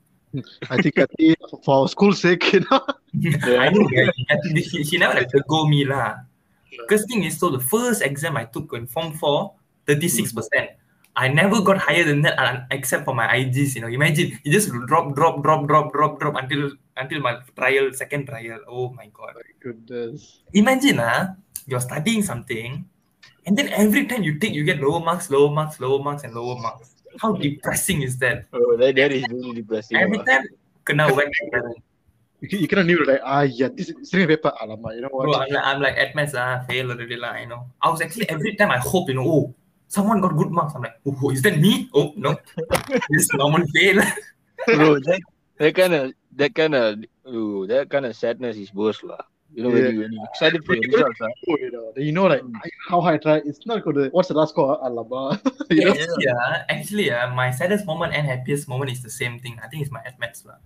[0.69, 0.95] I think
[1.65, 2.85] for school's sake, you know.
[3.57, 4.11] I know yeah,
[4.61, 6.21] she, she never like go me lah.
[6.71, 9.53] Because thing is, so the first exam I took in Form 4,
[9.87, 10.69] 36%.
[11.15, 13.91] I never got higher than that uh, except for my IGs, you know.
[13.91, 18.59] Imagine you just drop, drop, drop, drop, drop, drop until until my trial, second trial.
[18.69, 19.35] Oh my god.
[19.59, 20.39] Goodness.
[20.53, 21.35] Imagine ah,
[21.67, 22.87] you're studying something,
[23.45, 26.31] and then every time you take, you get lower marks, lower marks, lower marks, and
[26.33, 26.95] lower marks.
[27.19, 28.45] How depressing is that?
[28.53, 29.97] Oh, that, that is really depressing.
[29.97, 30.23] Every lah.
[30.23, 30.45] time
[30.85, 31.33] kena whack.
[32.41, 35.09] You, can- you cannot knew like, ah, yeah, this is sitting paper, alamak, you know
[35.11, 35.25] what?
[35.27, 37.67] Bro, I'm like, I'm like Add Maths, ah, fail already lah, I know.
[37.81, 39.53] I was actually every time I hope, you know, oh,
[39.91, 40.73] someone got good marks.
[40.75, 41.89] I'm like, oh, is that me?
[41.93, 42.37] Oh no,
[43.11, 43.99] this normal fail.
[44.67, 45.19] Bro, that,
[45.59, 49.19] that kind of that kind of ooh, that kind of sadness is worse lah.
[49.51, 51.33] You know when, you, when you're excited for your You know- results, ah.
[51.49, 53.95] Oh, you know, you know, like, I- how high I try, it's not good.
[53.99, 54.77] to- What's the last score?
[54.79, 54.87] ah?
[54.87, 55.41] Alamak.
[55.73, 55.91] you know?
[55.91, 59.59] actually, ah, actually, ah, my saddest moment and happiest moment is the same thing.
[59.59, 60.61] I think it's my at maths lah.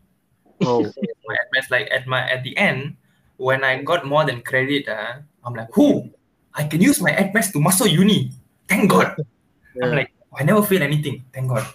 [0.67, 0.83] Oh,
[1.27, 2.97] My at like at my at the end,
[3.37, 6.09] when I got more than credit, ah, I'm like, who?
[6.53, 8.31] I can use my at to muscle uni.
[8.67, 9.15] Thank God.
[9.81, 10.05] I'm Yeah.
[10.05, 11.23] like, I never fail anything.
[11.33, 11.65] Thank God.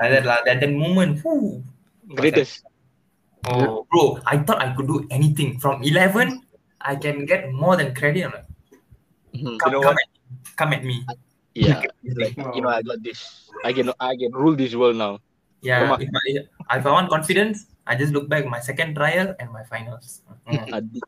[0.00, 0.38] Like that, lah.
[0.46, 1.62] that, that moment, whoo,
[2.08, 2.64] Greatest.
[3.44, 5.60] Oh, bro, I thought I could do anything.
[5.60, 6.40] From 11,
[6.80, 8.24] I can get more than credit.
[8.24, 8.48] I'm like,
[9.36, 9.58] Mhm.
[9.60, 10.00] come, know come, what?
[10.00, 10.10] at,
[10.56, 11.04] come at me.
[11.54, 11.82] Yeah.
[12.04, 13.48] Like you know, I got this.
[13.64, 15.20] I can I can rule this world now.
[15.64, 19.52] Yeah, if I, if I want confidence, I just look back my second trial and
[19.52, 20.22] my finals.
[20.48, 20.90] Mm.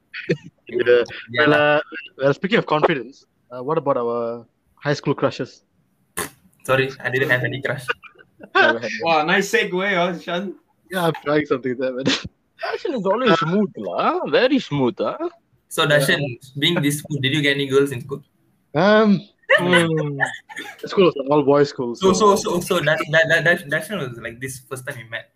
[0.68, 1.04] Yeah.
[1.30, 1.80] Yeah, Well, uh,
[2.18, 5.62] well, speaking of confidence, uh, what about our high school crushes?
[6.66, 7.86] sorry, I didn't have any crush.
[9.02, 10.56] Wow, nice segue, oh, Shan.
[10.90, 12.04] Yeah, I'm trying something there, man.
[12.64, 14.26] Action is always smooth lah.
[14.26, 15.16] Very smooth ah.
[15.68, 16.20] So, Darshan,
[16.58, 18.22] being this school, did you get any girls in school?
[18.74, 19.22] Um,
[19.60, 20.18] Mm.
[20.84, 21.94] School was all boys school.
[21.94, 25.06] So so so so that that that that that was like this first time we
[25.08, 25.30] met.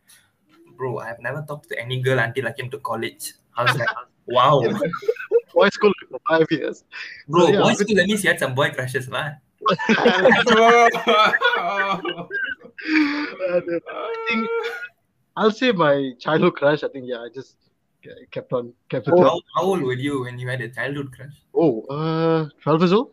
[0.80, 3.34] Bro, I've never talked to any girl until I came to college.
[3.54, 3.90] I was like,
[4.26, 4.62] wow.
[5.52, 6.84] boys school for five years.
[7.28, 9.06] Bro, Yeah, boys school, that means you had some boy crushes.
[9.12, 9.34] Uh,
[13.46, 13.60] I
[14.26, 14.48] think
[15.36, 16.82] I'll say my childhood crush.
[16.82, 17.56] I think yeah, I just
[18.30, 19.18] kept on kept it.
[19.18, 21.36] How, how old were you when you had a childhood crush?
[21.54, 23.12] Oh, uh, twelve years old.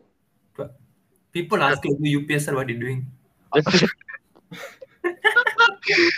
[1.33, 3.07] People ask you, UPSR, what are you doing?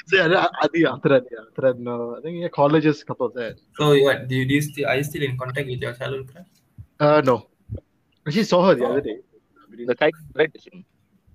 [0.07, 3.03] So yeah, I, I think after that, yeah, after that, no, I think yeah, colleges,
[3.03, 3.59] couple of that.
[3.77, 6.29] So what do you, do you still are you still in contact with your childhood
[6.31, 6.47] crush?
[6.99, 7.47] Uh, no,
[8.27, 9.17] actually saw her the other day.
[9.85, 10.51] The kite, right?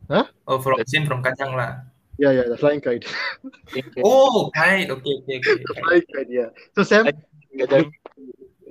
[0.09, 0.25] Huh?
[0.47, 1.81] Oh, from same from Kacang lah.
[2.19, 3.07] Yeah, yeah, the flying kite.
[4.05, 4.91] Oh, kite.
[4.91, 5.55] Okay, okay, okay.
[5.55, 5.85] the kite.
[5.85, 6.31] flying kite.
[6.31, 6.49] Yeah.
[6.77, 7.11] So Sam,
[7.57, 7.91] Get them.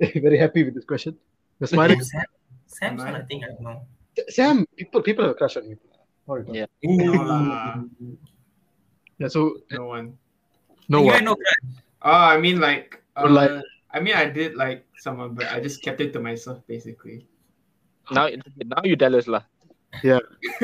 [0.00, 1.16] very happy with this question.
[1.58, 2.02] You're smiling.
[2.02, 2.24] Sam,
[2.66, 3.86] Sam's I think I know.
[4.28, 5.78] Sam, people, people have a crush on you.
[6.26, 6.66] What Yeah.
[6.82, 7.84] No lah.
[9.18, 9.28] Yeah.
[9.28, 10.18] So No one.
[10.88, 11.24] no you one.
[11.24, 11.36] no.
[12.02, 13.02] Oh, I mean like.
[13.16, 13.62] Uh, like-
[13.94, 17.28] I mean, I did like someone, but I just kept it to myself, basically.
[18.10, 18.26] Now,
[18.66, 19.46] now you tell us lah.
[20.02, 20.18] Yeah.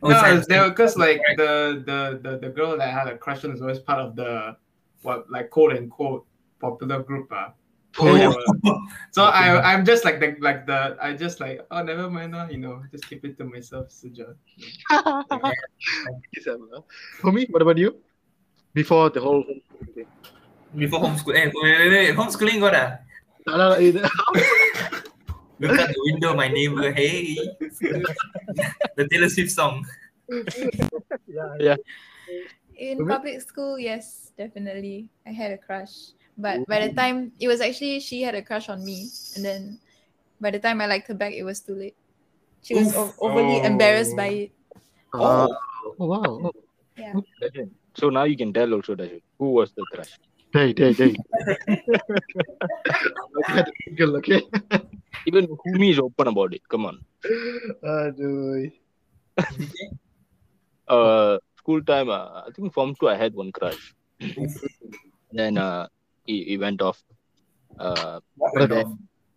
[0.00, 3.18] no, Sam, it's there because like the, the the the girl that I had a
[3.18, 4.56] crush on is always part of the
[5.02, 6.24] what like quote unquote
[6.60, 7.32] popular group.
[7.32, 7.50] Uh.
[7.98, 8.32] Oh, yeah.
[9.14, 12.50] So I I'm just like the like the I just like oh never mind lah,
[12.50, 14.34] you know just keep it to myself, Suja.
[16.42, 16.66] Sam.
[17.22, 18.02] For me, what about you?
[18.74, 19.46] Before the whole.
[20.74, 21.38] Before homeschool.
[21.38, 22.10] Eh, wait, wait, wait.
[22.18, 22.98] Homeschooling got ah.
[23.46, 24.02] No, no, no,
[25.62, 26.90] Look at the window, my neighbor.
[26.90, 27.38] Hey.
[28.98, 29.86] the Taylor Swift song.
[30.26, 31.76] Yeah, yeah.
[32.74, 35.10] In public school, yes, definitely.
[35.22, 36.10] I had a crush.
[36.36, 39.10] But by the time it was actually she had a crush on me.
[39.36, 39.78] And then
[40.40, 41.96] by the time I liked her back, it was too late.
[42.62, 44.16] She was o- overly embarrassed Oh.
[44.16, 44.50] by it.
[45.14, 45.48] Uh,
[46.00, 46.50] oh wow.
[46.50, 46.52] Oh.
[46.96, 47.14] Yeah.
[47.94, 50.10] So now you can tell also, Dashu, who was the crush.
[50.52, 51.14] Hey, hey, hey.
[53.50, 54.42] okay, girl, okay.
[55.26, 56.62] Even Humi is open about it.
[56.68, 57.04] Come on.
[57.82, 58.72] Aduh.
[60.86, 63.94] Uh, school time, uh, I think Form 2, I had one crush.
[65.32, 65.88] then uh,
[66.24, 67.02] he, he went off.
[67.78, 68.96] Uh, What then, a-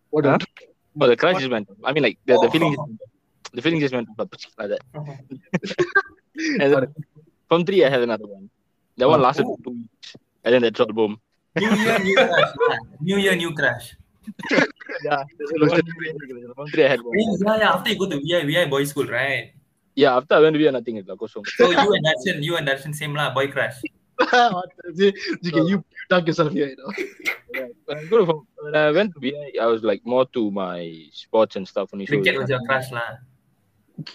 [0.10, 0.38] What Huh?
[0.39, 1.78] a- oh, the crush just went off.
[1.84, 4.82] I mean, like, the, the feeling just, the feeling just went off like that.
[6.62, 6.93] and then,
[7.50, 8.50] from 3, I had another one.
[8.97, 10.15] That one lasted for two weeks.
[10.43, 11.19] And then that's all boom.
[11.56, 12.52] New year, new crash.
[13.02, 13.95] New year, new crush.
[15.04, 15.23] Yeah.
[16.56, 17.13] From 3, I had one.
[17.19, 17.73] Yeah, yeah.
[17.73, 19.54] After you go to VI, VI boys school, right?
[19.95, 21.45] Yeah, after I went to be nothing, it's like, kosong.
[21.58, 23.82] So you and Darshan, you and Darshan same lah, boy crush.
[24.32, 26.92] What the- you, you dug yourself here, you know.
[27.54, 30.52] Yeah, when I, go to, when I went to VI, I was like more to
[30.52, 31.90] my sports and stuff.
[31.94, 33.18] Only, so, Cricket was your crush lah.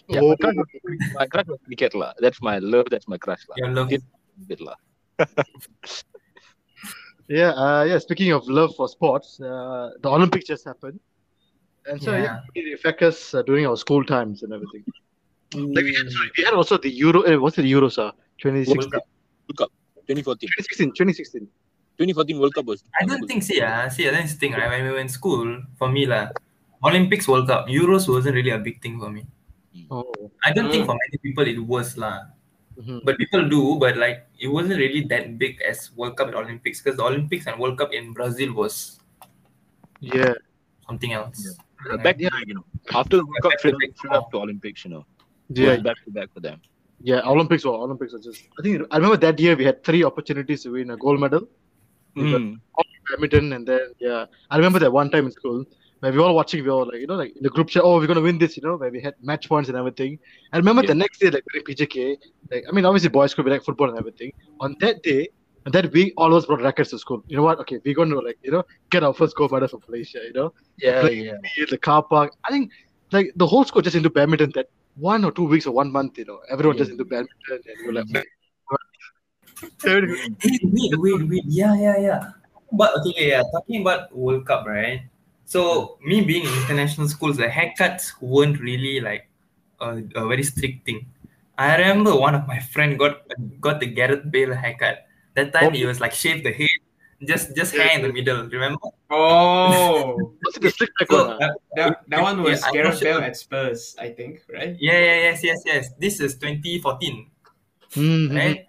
[0.09, 0.29] yeah, Oh.
[0.29, 0.66] my, crush was,
[1.14, 2.12] my crush was cricket lah.
[2.20, 2.87] That's my love.
[2.90, 3.57] That's my crush lah.
[3.59, 3.88] Your love.
[3.88, 4.77] Cricket lah.
[7.29, 7.98] Yeah, uh, yeah.
[7.98, 10.98] Speaking of love for sports, uh, the Olympics just happened,
[11.87, 12.61] and so yeah, Yeah.
[12.61, 14.85] it affected us uh, during our school times and everything.
[15.55, 17.22] Like we had, sorry, we had also the Euro.
[17.25, 17.96] Uh, what's the Euros?
[17.96, 18.11] Uh,
[18.42, 19.03] 2016, World Cup.
[19.48, 19.70] World Cup
[20.06, 20.48] 2014.
[20.48, 21.48] 2016, 2016.
[21.98, 22.82] 2014 World Cup was.
[23.00, 24.68] I don't think, see, ah, see, that's the thing, right?
[24.70, 26.30] When we were in school, for me, lah,
[26.84, 29.24] Olympics, World Cup, Euros wasn't really a big thing for me.
[29.90, 30.04] Oh,
[30.44, 30.88] I don't think Mm.
[30.90, 32.28] for many people it was, lah.
[32.76, 33.04] mhm.
[33.04, 36.80] But people do, but like, it wasn't really that big as World Cup and Olympics
[36.80, 38.98] because the Olympics and World Cup in Brazil was
[40.00, 40.32] yeah.
[40.88, 41.56] something else.
[41.90, 42.64] Uh, back to you know.
[42.92, 43.96] After the World Cup, Back to straight back.
[43.98, 45.04] straight up to Olympics, you know.
[45.52, 46.60] Yeah, back to back for them.
[47.02, 47.20] Yeah.
[47.32, 48.48] Olympics or Olympics are just.
[48.58, 51.48] I think I remember that year we had three opportunities to win a gold medal.
[52.16, 52.60] Mm.
[53.10, 55.64] badminton and then yeah i remember that one time in school
[56.00, 57.68] where we were all watching we were all like you know like in the group
[57.68, 60.18] chat oh we're gonna win this you know where we had match points and everything
[60.52, 62.16] i remember the next day like during pjk
[62.50, 65.28] like i mean obviously boys could be like football and everything on that day
[65.64, 67.94] and that week all of us brought rackets to school you know what okay we're
[67.94, 71.16] gonna like you know get our first gold medal from malaysia you know Yeah, Like,
[71.16, 71.64] yeah.
[71.70, 72.70] the car park i think
[73.10, 76.18] like the whole school just into badminton that one or two weeks or one month
[76.18, 78.24] you know everyone just into badminton and you're like
[79.85, 80.05] Wait,
[80.64, 81.44] wait, wait, wait.
[81.46, 82.31] Yeah, yeah, yeah.
[82.72, 83.42] But okay, okay, yeah.
[83.52, 85.02] Talking about World Cup, right?
[85.44, 89.28] So me being in international schools, the haircuts weren't really like
[89.81, 91.07] a, a very strict thing.
[91.59, 93.22] I remember one of my friend got
[93.61, 95.07] got the Gareth Bale haircut.
[95.35, 95.70] That time oh.
[95.70, 96.81] he was like shave the head,
[97.26, 98.44] just just hair in the middle.
[98.48, 98.78] Remember?
[99.11, 103.14] Oh, what's the strict back So, one, uh, that, that one was Yeah, Gareth sure.
[103.14, 104.76] Bale at Spurs, I think, right?
[104.80, 105.85] yeah, yeah, yes, yes, yes.
[105.98, 107.30] This is 2014,
[107.96, 108.66] Mhm, right?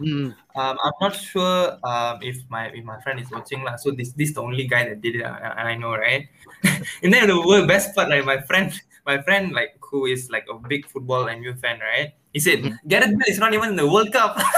[0.00, 0.34] mhm.
[0.54, 3.74] Um, I'm not sure um, if my if my friend is watching lah.
[3.74, 5.26] So this this the only guy that did it.
[5.26, 6.30] I, I know, right?
[7.02, 8.70] and then the wor- best part, like my friend
[9.02, 12.14] my friend like who is like a big football and MU fan, right?
[12.32, 14.38] He said Gareth Bale is not even in the World Cup.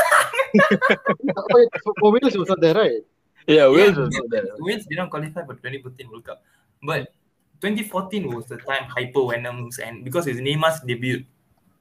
[1.36, 3.02] Oh, yeah, for, for Wales, it was not there, right?
[3.46, 4.44] Yeah, Wales Yeah, was not there.
[4.58, 6.42] Wales did not qualify for 2014 World Cup,
[6.82, 7.12] but
[7.60, 11.24] 2014 was the time Hypervenoms and because it's Neymar's debut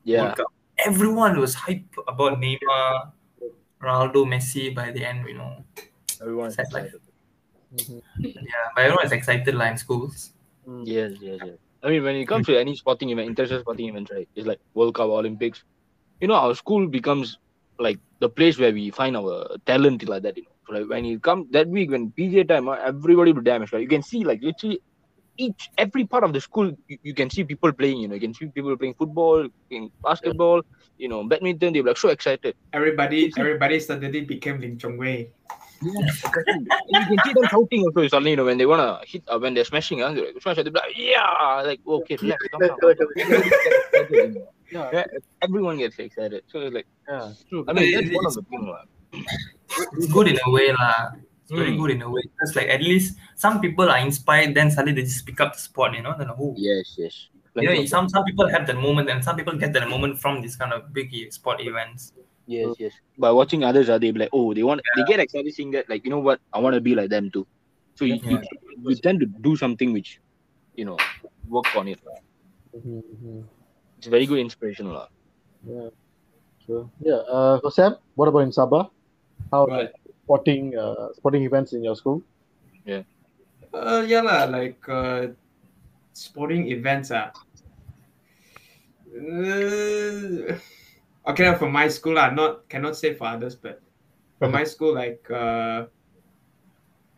[0.03, 0.21] Yeah.
[0.23, 0.47] World Cup,
[0.77, 3.11] everyone was hype about Neymar,
[3.81, 4.73] Ronaldo, Messi.
[4.73, 5.63] By the end, you know,
[6.21, 6.85] Everyone's Sad life.
[6.85, 7.01] excited.
[7.75, 8.01] Mhm.
[8.19, 10.31] yeah, but everyone is excited like in schools.
[10.83, 11.57] Yes, yes, yes.
[11.83, 14.27] I mean, when it comes to any sporting event, international sporting events, right?
[14.35, 15.63] It's like World Cup, Olympics.
[16.21, 17.37] You know, our school becomes
[17.77, 20.37] like the place where we find our talent like that.
[20.37, 23.71] You know, like when you come that week when PJ time, uh, everybody will damage.
[23.73, 24.79] Like You can see like literally
[25.37, 26.71] each every part of the school.
[26.87, 27.97] You, you can see people playing.
[27.99, 30.61] You know, you can see people playing football, playing basketball.
[30.97, 31.73] You know, badminton.
[31.73, 32.55] They're like so excited.
[32.73, 35.31] Everybody, everybody suddenly became Lee Chong Wei.
[35.81, 35.91] Yeah,
[36.89, 39.53] you can see them shouting also suddenly, you know, when they wanna hit, uh, when
[39.53, 42.77] they're smashing, uh, they're like, smash, they're like, yeah, like okay, relax, calm down.
[42.79, 44.47] Correct, correct, Everybody gets excited, you know.
[44.71, 45.03] Yeah, Yeah,
[45.41, 46.43] everyone gets excited.
[46.47, 47.65] So it's like, yeah, true.
[47.67, 49.35] I mean, that's one of it's- the things.
[49.79, 49.87] Lah.
[49.97, 51.15] It's good in a way, lah.
[51.45, 51.79] It's very Mm.
[51.79, 52.23] good in a way.
[52.25, 55.61] Because like at least some people are inspired, then suddenly they just pick up the
[55.61, 56.15] sport, you know.
[56.17, 56.53] Then who?
[56.57, 57.29] Yes, yes.
[57.55, 60.41] you know, some some people have that moment, and some people get that moment from
[60.41, 62.11] this kind of big sport events.
[62.47, 62.93] Yes, yes.
[63.17, 65.89] By watching others, uh, they be like, oh, they want, they get excited seeing that,
[65.89, 67.47] like, you know what, I want to be like them too.
[67.95, 68.37] So you, you,
[68.83, 70.19] you tend to do something which,
[70.75, 70.97] you know,
[71.47, 71.97] work on it.
[72.05, 72.19] lah.
[72.75, 73.43] Mhm, mhm.
[73.97, 74.91] It's very good inspiration.
[74.93, 75.07] lah.
[75.65, 75.89] Yeah,
[76.67, 76.85] sure.
[77.01, 77.23] Yeah.
[77.25, 78.91] Uh, so Sam, what about in Sabah?
[79.51, 79.91] How Right.
[80.23, 82.21] sporting uh sporting events in your school?
[82.85, 83.03] Yeah.
[83.73, 85.27] Uh, yeah lah, like uh,
[86.13, 87.31] sporting events ah.
[89.15, 90.55] Uh,
[91.27, 93.79] okay, for my school lah, not cannot say for others, but
[94.39, 95.87] for my school, like uh,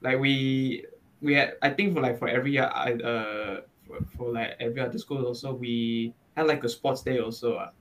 [0.02, 0.86] like we
[1.22, 4.82] we had, I think for like for every year, I uh for, for like every
[4.82, 7.72] other school also we had like a sports day also ah.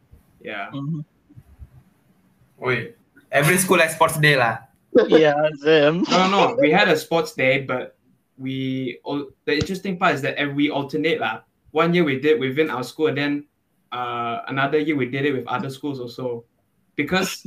[0.40, 0.70] Yeah.
[2.56, 2.96] Wait,
[3.30, 4.58] every school has sports day, lah.
[5.08, 6.02] yeah, Sam.
[6.08, 6.56] No, no, no.
[6.60, 7.96] We had a sports day, but
[8.38, 11.40] we all the interesting part is that we alternate lah.
[11.72, 13.32] One year we did within our school, and then
[13.92, 16.44] uh, another year we did it with other schools also.
[16.96, 17.44] Because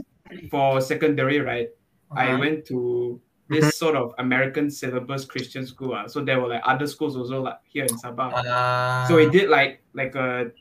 [0.53, 1.69] for secondary, right,
[2.13, 2.37] I Uh-huh.
[2.37, 3.17] went to
[3.49, 5.97] this sort of American syllabus Christian school.
[5.97, 6.05] ah.
[6.05, 8.29] So there were like other schools also like here in Sabah.
[8.37, 10.53] Uh, so we did like like a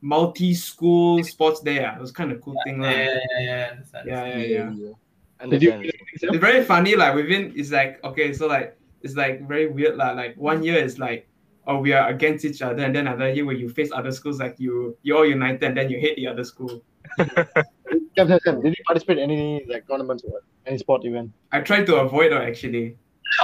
[0.00, 1.84] multi-school sports day.
[1.84, 1.96] ah.
[1.96, 2.90] It was kind of cool thing lah.
[2.90, 4.08] yeah, yeah, yeah, understand.
[4.08, 5.48] Yeah, yeah, yeah.
[5.48, 5.90] Did you?
[6.12, 10.12] It's very funny like within it's like okay so like it's like very weird lah
[10.12, 11.28] like one year is like
[11.66, 14.38] oh we are against each other and then another year where you face other schools
[14.40, 16.82] like you you're all united and then you hate the other school
[17.16, 21.32] Sam, Sam, Sam, did you participate in any like tournaments or any sport event?
[21.52, 22.98] i tried to avoid it actually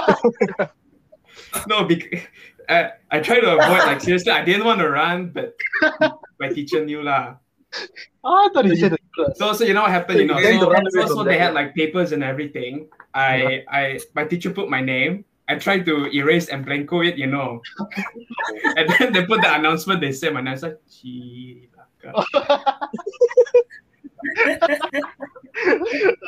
[1.67, 2.21] no because
[2.69, 5.55] I, I tried to avoid like seriously i didn't want to run but
[6.39, 7.37] my teacher knew lah
[8.23, 9.01] Ah, I thought you said it.
[9.35, 10.19] So, so you know what happened?
[10.19, 12.89] You know, Then the so, so, so they had like papers and everything.
[13.13, 15.25] I, I, my teacher put my name.
[15.49, 17.61] I tried to erase and blanco it, you know.
[18.75, 20.01] and then they put the announcement.
[20.01, 20.49] They said my name.
[20.49, 20.79] I was like,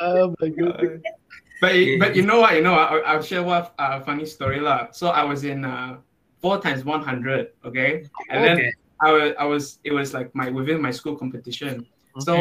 [0.00, 1.02] oh my goodness.
[1.60, 2.54] But but you know what?
[2.54, 4.88] You know, I, I'll share one uh, funny story lah.
[4.92, 5.98] So I was in uh,
[6.40, 7.52] four times one hundred.
[7.64, 8.72] Okay, and then Okay.
[9.00, 11.86] I was I was it was like my within my school competition.
[12.16, 12.24] Okay.
[12.24, 12.32] So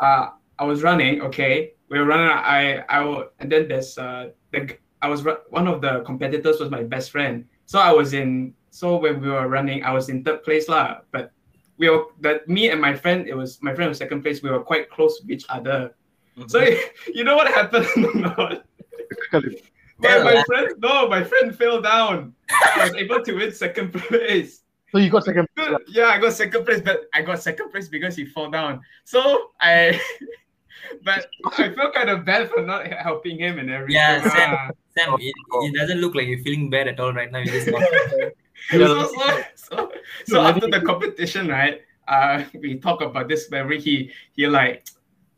[0.00, 1.22] uh, I was running.
[1.22, 2.28] Okay, we were running.
[2.30, 6.60] I I will, and then there's uh the g- I was one of the competitors
[6.60, 7.44] was my best friend.
[7.66, 8.54] So I was in.
[8.70, 11.02] So when we were running, I was in third place lah.
[11.10, 11.30] But
[11.78, 13.26] we were that me and my friend.
[13.26, 14.42] It was my friend was second place.
[14.42, 15.94] We were quite close with each other.
[16.46, 16.62] So
[17.14, 17.86] you know what happened?
[18.38, 18.62] or
[19.98, 22.34] my, my friend no, my friend fell down.
[22.50, 24.62] I was able to win second place.
[24.92, 25.48] So you got second.
[25.68, 25.82] Good.
[25.88, 28.80] Yeah, I got second place, but I got second place because he fell down.
[29.04, 30.00] So I,
[31.04, 31.26] but
[31.58, 33.96] I feel kind of bad for not helping him and everything.
[33.96, 34.56] Yeah, Sam.
[34.58, 34.70] Ah.
[34.96, 37.38] Sam, it, it doesn't look like you're feeling bad at all right now.
[37.38, 37.82] You just got
[38.70, 39.92] so, so, so,
[40.26, 41.82] so after the competition, right?
[42.06, 43.48] Uh, we talk about this.
[43.48, 44.86] Where he he like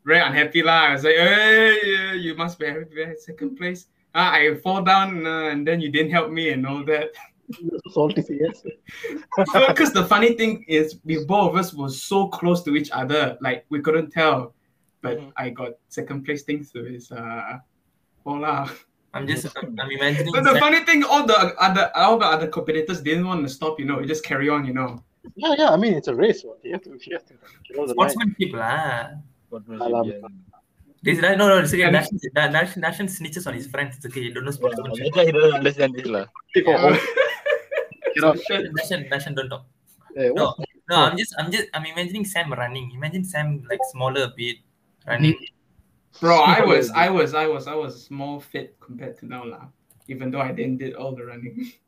[0.05, 0.87] very unhappy lah.
[0.87, 3.87] I was like, hey, you must be happy second place.
[4.15, 7.11] Ah, I fall down uh, and then you didn't help me and all that.
[7.93, 8.63] Salty, yes.
[9.67, 13.37] Because the funny thing is, we both of us were so close to each other,
[13.41, 14.53] like we couldn't tell.
[15.01, 15.31] But Mhm.
[15.37, 17.59] I got second place thanks to his uh,
[18.25, 18.67] Hola.
[19.13, 20.33] I'm just I'm, I'm imagining.
[20.33, 23.49] But the Sam- funny thing, all the other all the other competitors didn't want to
[23.49, 23.79] stop.
[23.79, 24.65] You know, you just carry on.
[24.65, 25.01] You know.
[25.35, 25.69] Yeah, yeah.
[25.69, 26.43] I mean, it's a race.
[26.43, 27.35] What you have to, you have to
[27.71, 29.21] draw sportsmanship lah.
[29.53, 30.11] Alam.
[31.03, 31.37] This right?
[31.37, 31.83] No, no, it's okay.
[31.83, 33.95] And- Darshan, Da- Darshan, Darshan snitches on his friends.
[33.97, 34.21] It's okay.
[34.27, 35.13] You don't know sportsmanship.
[35.15, 36.25] Maybe he doesn't understand this lah.
[36.55, 36.97] Yeah.
[38.23, 39.65] all- you know, Darshan, Darshan, don't talk.
[40.15, 40.67] Eh, No, what?
[40.89, 42.91] no, I'm just, I'm just, I'm imagining Sam running.
[42.93, 44.57] Imagine Sam like smaller a bit,
[45.07, 45.37] running.
[46.19, 49.67] Bro, I was, I was, I was, I was small fit compared to now, lah.
[50.07, 51.71] Even though I didn't did all the running.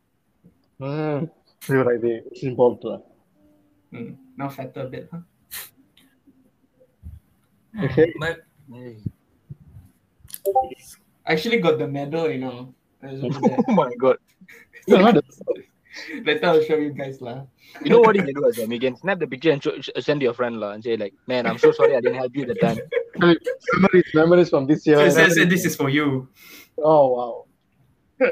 [0.80, 1.30] Mm,
[1.68, 2.22] you're right there.
[2.32, 2.86] It's involved.
[2.88, 3.04] lah.
[3.92, 5.20] Mm, now fatter a bit, huh?
[7.84, 8.14] Okay.
[8.16, 8.48] But
[11.28, 12.74] I actually got the medal, you know.
[13.04, 13.60] It was over there.
[13.68, 14.18] oh my god.
[15.90, 17.44] No, not Later I'll show you guys, lah.
[17.84, 18.72] You know what you can do as well?
[18.72, 21.14] You can snap the picture and show, send to your friend la, and say like,
[21.28, 22.78] man, I'm so sorry I didn't help you at the time.
[23.74, 24.98] memories, memories from this year.
[24.98, 26.28] So it says that this is for you.
[26.78, 27.46] Oh
[28.20, 28.30] wow.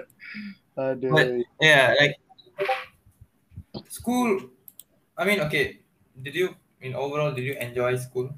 [0.77, 1.11] Aduh.
[1.11, 2.15] But- yeah, like
[3.89, 4.39] school.
[5.17, 5.81] I mean, okay.
[6.21, 8.33] Did you, in overall, did you enjoy school?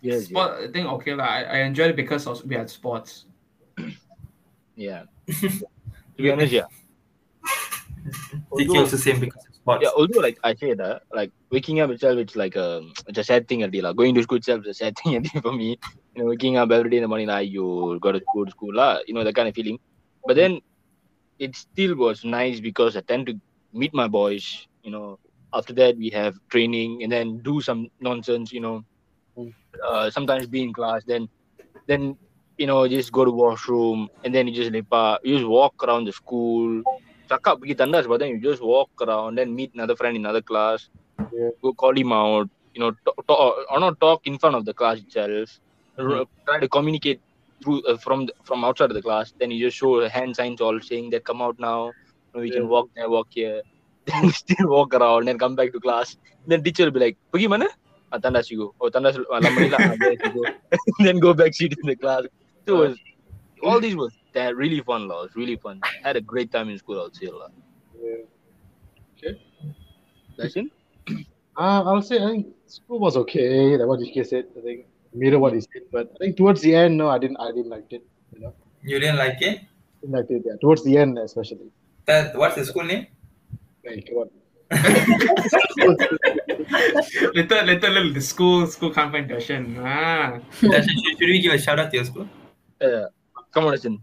[0.00, 0.26] Yes.
[0.26, 1.24] Sport, I think okay, lah.
[1.24, 3.26] I, I enjoyed it because of, we had sports.
[4.74, 5.04] Yeah.
[5.30, 6.66] to be honest, yeah.
[8.02, 9.82] TK Although- also same because of sports.
[9.82, 13.24] Yeah, although like I say that, like waking up itself, it's like a it's a
[13.24, 13.80] sad thing already.
[13.82, 15.78] Like going to school itself is a sad thing already for me.
[16.14, 18.74] You know, waking up every day in the morning, like you gotta go to school,
[18.74, 18.98] lah.
[19.06, 19.78] You know that kind of feeling.
[20.26, 20.60] But then
[21.38, 23.34] it still was nice because I tend to
[23.72, 24.66] meet my boys.
[24.82, 25.18] You know,
[25.54, 28.52] after that we have training and then do some nonsense.
[28.52, 28.84] You know,
[29.38, 29.48] Mm.
[29.82, 31.26] uh, sometimes be in class, then
[31.88, 32.18] then
[32.58, 35.18] you know just go to washroom and then you just lepak.
[35.24, 36.82] You just walk around the school
[37.32, 40.44] cakap pergi tandas but then you just walk around then meet another friend in another
[40.44, 40.88] class.
[41.32, 41.50] Yeah.
[41.62, 44.74] go call him out you know talk, talk, or not talk in front of the
[44.74, 45.60] class itself.
[45.98, 46.26] Mhm.
[46.46, 47.20] try to communicate
[47.62, 49.32] through uh, from the, from outside of the class.
[49.38, 51.92] Then you just show hand signs all saying that come out now.
[52.34, 53.62] You, know, you can walk there walk here.
[54.06, 56.16] Then still walk around then come back to class.
[56.46, 57.68] Then teacher will be like pergi mana?
[58.10, 58.74] Ah, tandas you go.
[58.80, 60.42] Oh tandas ni lah Ah, you go.
[61.04, 62.24] Then go back sit in the class.
[62.66, 62.98] So was
[63.62, 65.20] all these was that really fun lah.
[65.20, 65.80] It was really fun.
[66.02, 67.48] had a great time in school, I'll say lah.
[68.00, 69.32] Yeah.
[70.38, 70.70] Darshan?
[71.56, 73.76] Uh, I'll say I think school was okay.
[73.76, 75.82] That what DK said, I think mirror what he said.
[75.92, 77.36] But I think towards the end, no, I didn't.
[77.38, 78.02] I didn't like it.
[78.34, 79.60] You know, You didn't like it?
[80.00, 80.42] didn't like it.
[80.46, 81.68] Yeah, towards the end especially.
[82.06, 83.06] That what's the school name?
[83.84, 84.30] Like what?
[87.34, 89.14] Later, later, little the school, school can't.
[89.78, 90.40] Ah.
[90.62, 92.26] That- should, should we give a shout out to your school?
[92.80, 93.06] Uh,
[93.52, 94.00] come on, Darshan.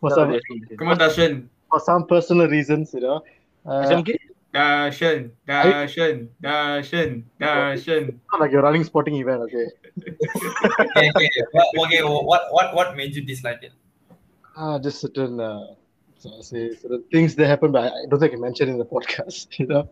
[0.00, 0.38] For some
[0.78, 1.48] Come on, Darshan.
[1.70, 3.22] for some personal reasons, you know.
[3.66, 4.16] Uh, SMK?
[4.54, 8.18] Darshan, Darshan, Darshan, Darshan.
[8.32, 9.66] not like you're running sporting event, okay?
[10.80, 11.42] Okay, okay.
[11.52, 13.72] What, okay, what what what made you dislike it?
[14.56, 15.78] Ah, just certain, uh,
[16.18, 18.78] so I say certain things that happen, but I, I don't think I mentioned in
[18.78, 19.88] the podcast, you know.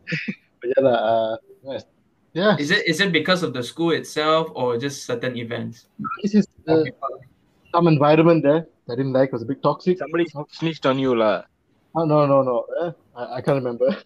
[0.61, 1.85] but yeah, lah, uh, yes.
[2.35, 2.57] yeah.
[2.59, 5.87] Is it is it because of the school itself or just certain events?
[6.23, 6.83] This is uh,
[7.71, 9.99] some environment there that I didn't like was a bit toxic.
[9.99, 11.45] Somebody snitched on you lah.
[11.95, 12.65] Oh, no, no, no.
[12.83, 13.89] Eh, I, I can't remember.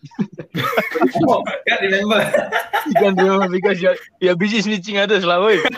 [1.28, 2.20] Oh, can't remember.
[2.86, 5.58] You can't remember because you're, you're busy snitching others lah, boy.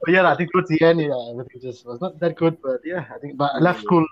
[0.00, 2.60] But yeah, I think towards the end, yeah, everything just was not that good.
[2.62, 3.36] But yeah, I think.
[3.36, 4.06] But I left school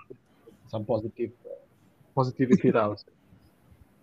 [0.67, 1.55] some positive, uh,
[2.15, 2.95] positivity now.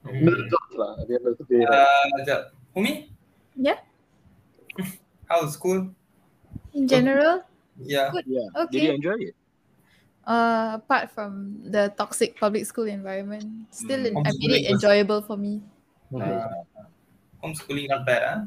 [0.04, 2.42] Middle thoughts lah, At the end of the day, like, Uh, Jap.
[2.74, 3.10] Umi?
[3.56, 3.78] Yeah.
[5.28, 5.92] How's school?
[6.74, 7.42] In general,
[7.80, 8.12] Yeah.
[8.26, 8.48] Yeah.
[8.70, 9.34] Did you enjoy it?
[10.26, 14.26] uh, apart from the toxic public school environment, still Mm.
[14.26, 15.62] I made it enjoyable for me.
[16.12, 16.66] Uh,
[17.42, 18.40] homeschooling not bad, huh?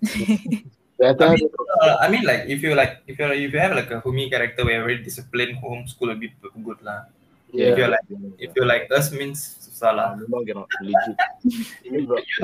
[0.98, 1.50] that I mean,
[1.82, 4.30] uh, I mean, like if you like if you if you have like a Humi
[4.30, 6.32] character where you're very disciplined, homeschool will be
[6.64, 7.10] good lah.
[7.52, 8.06] If you're like
[8.38, 10.08] if you're like us means susah lah.
[10.20, 11.16] Memang cannot legit.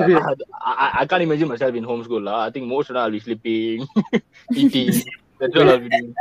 [0.65, 2.47] I, I, I can't imagine myself in homeschool lah.
[2.47, 3.85] I think most of time I'll be sleeping,
[4.57, 4.89] eating.
[5.37, 6.17] That's all I'll be doing.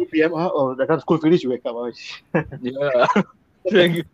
[0.00, 0.32] 2 p.m.
[0.32, 1.76] ah, oh, that time school finish, you wake up.
[1.76, 1.92] ah.
[2.64, 3.04] Yeah.
[3.66, 4.06] So, like,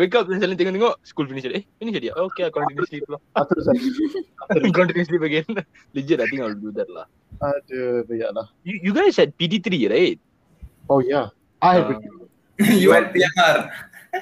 [0.00, 1.62] wake up then suddenly tengok-tengok school finish already.
[1.62, 2.10] Eh, finish already.
[2.10, 3.20] Okay, I continue sleep lah.
[3.36, 5.46] After the continue sleep again.
[5.92, 7.06] Legit, I think I'll do that lah.
[7.38, 8.48] Aduh, but yeah lah.
[8.64, 10.18] You, you guys had PT3, right?
[10.88, 12.00] Oh yeah, I had Uh,
[12.58, 13.70] you had PMR.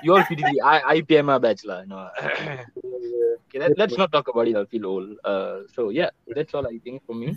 [0.03, 0.57] You all PT3.
[0.65, 1.85] I, I PMR batch lah.
[1.85, 2.09] No.
[2.23, 4.57] okay, let, let's not talk about it.
[4.57, 5.19] I'll feel old.
[5.25, 7.37] Uh, so yeah, that's all I think for me.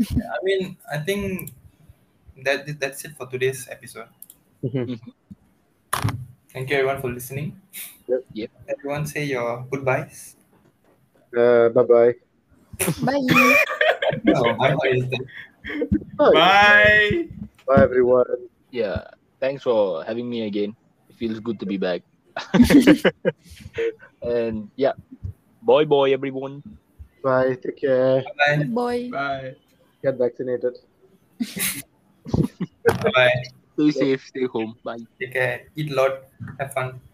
[0.00, 1.50] I mean, I think
[2.42, 4.06] that that's it for today's episode.
[6.54, 7.58] Thank you everyone for listening.
[8.06, 8.22] Yep.
[8.32, 8.50] Yep.
[8.68, 10.36] Everyone say your goodbyes.
[11.34, 12.14] Uh, bye bye.
[13.02, 13.26] Bye.
[14.22, 15.26] No, I'm not interested.
[16.16, 17.26] Bye.
[17.66, 18.46] Bye everyone.
[18.70, 19.02] Yeah.
[19.44, 20.72] Thanks for having me again.
[21.10, 22.00] It feels good to be back.
[24.24, 24.96] and yeah,
[25.60, 26.64] boy, boy, everyone.
[27.22, 27.60] Bye.
[27.60, 28.24] Take care.
[28.40, 28.64] Bye.
[28.64, 29.10] Boy.
[29.12, 29.52] Bye.
[30.00, 30.80] Get vaccinated.
[33.12, 33.36] Bye.
[33.76, 34.24] Stay safe.
[34.32, 34.80] Stay home.
[34.82, 35.04] Bye.
[35.20, 35.68] Take care.
[35.76, 36.24] Eat a lot.
[36.56, 37.04] Have fun.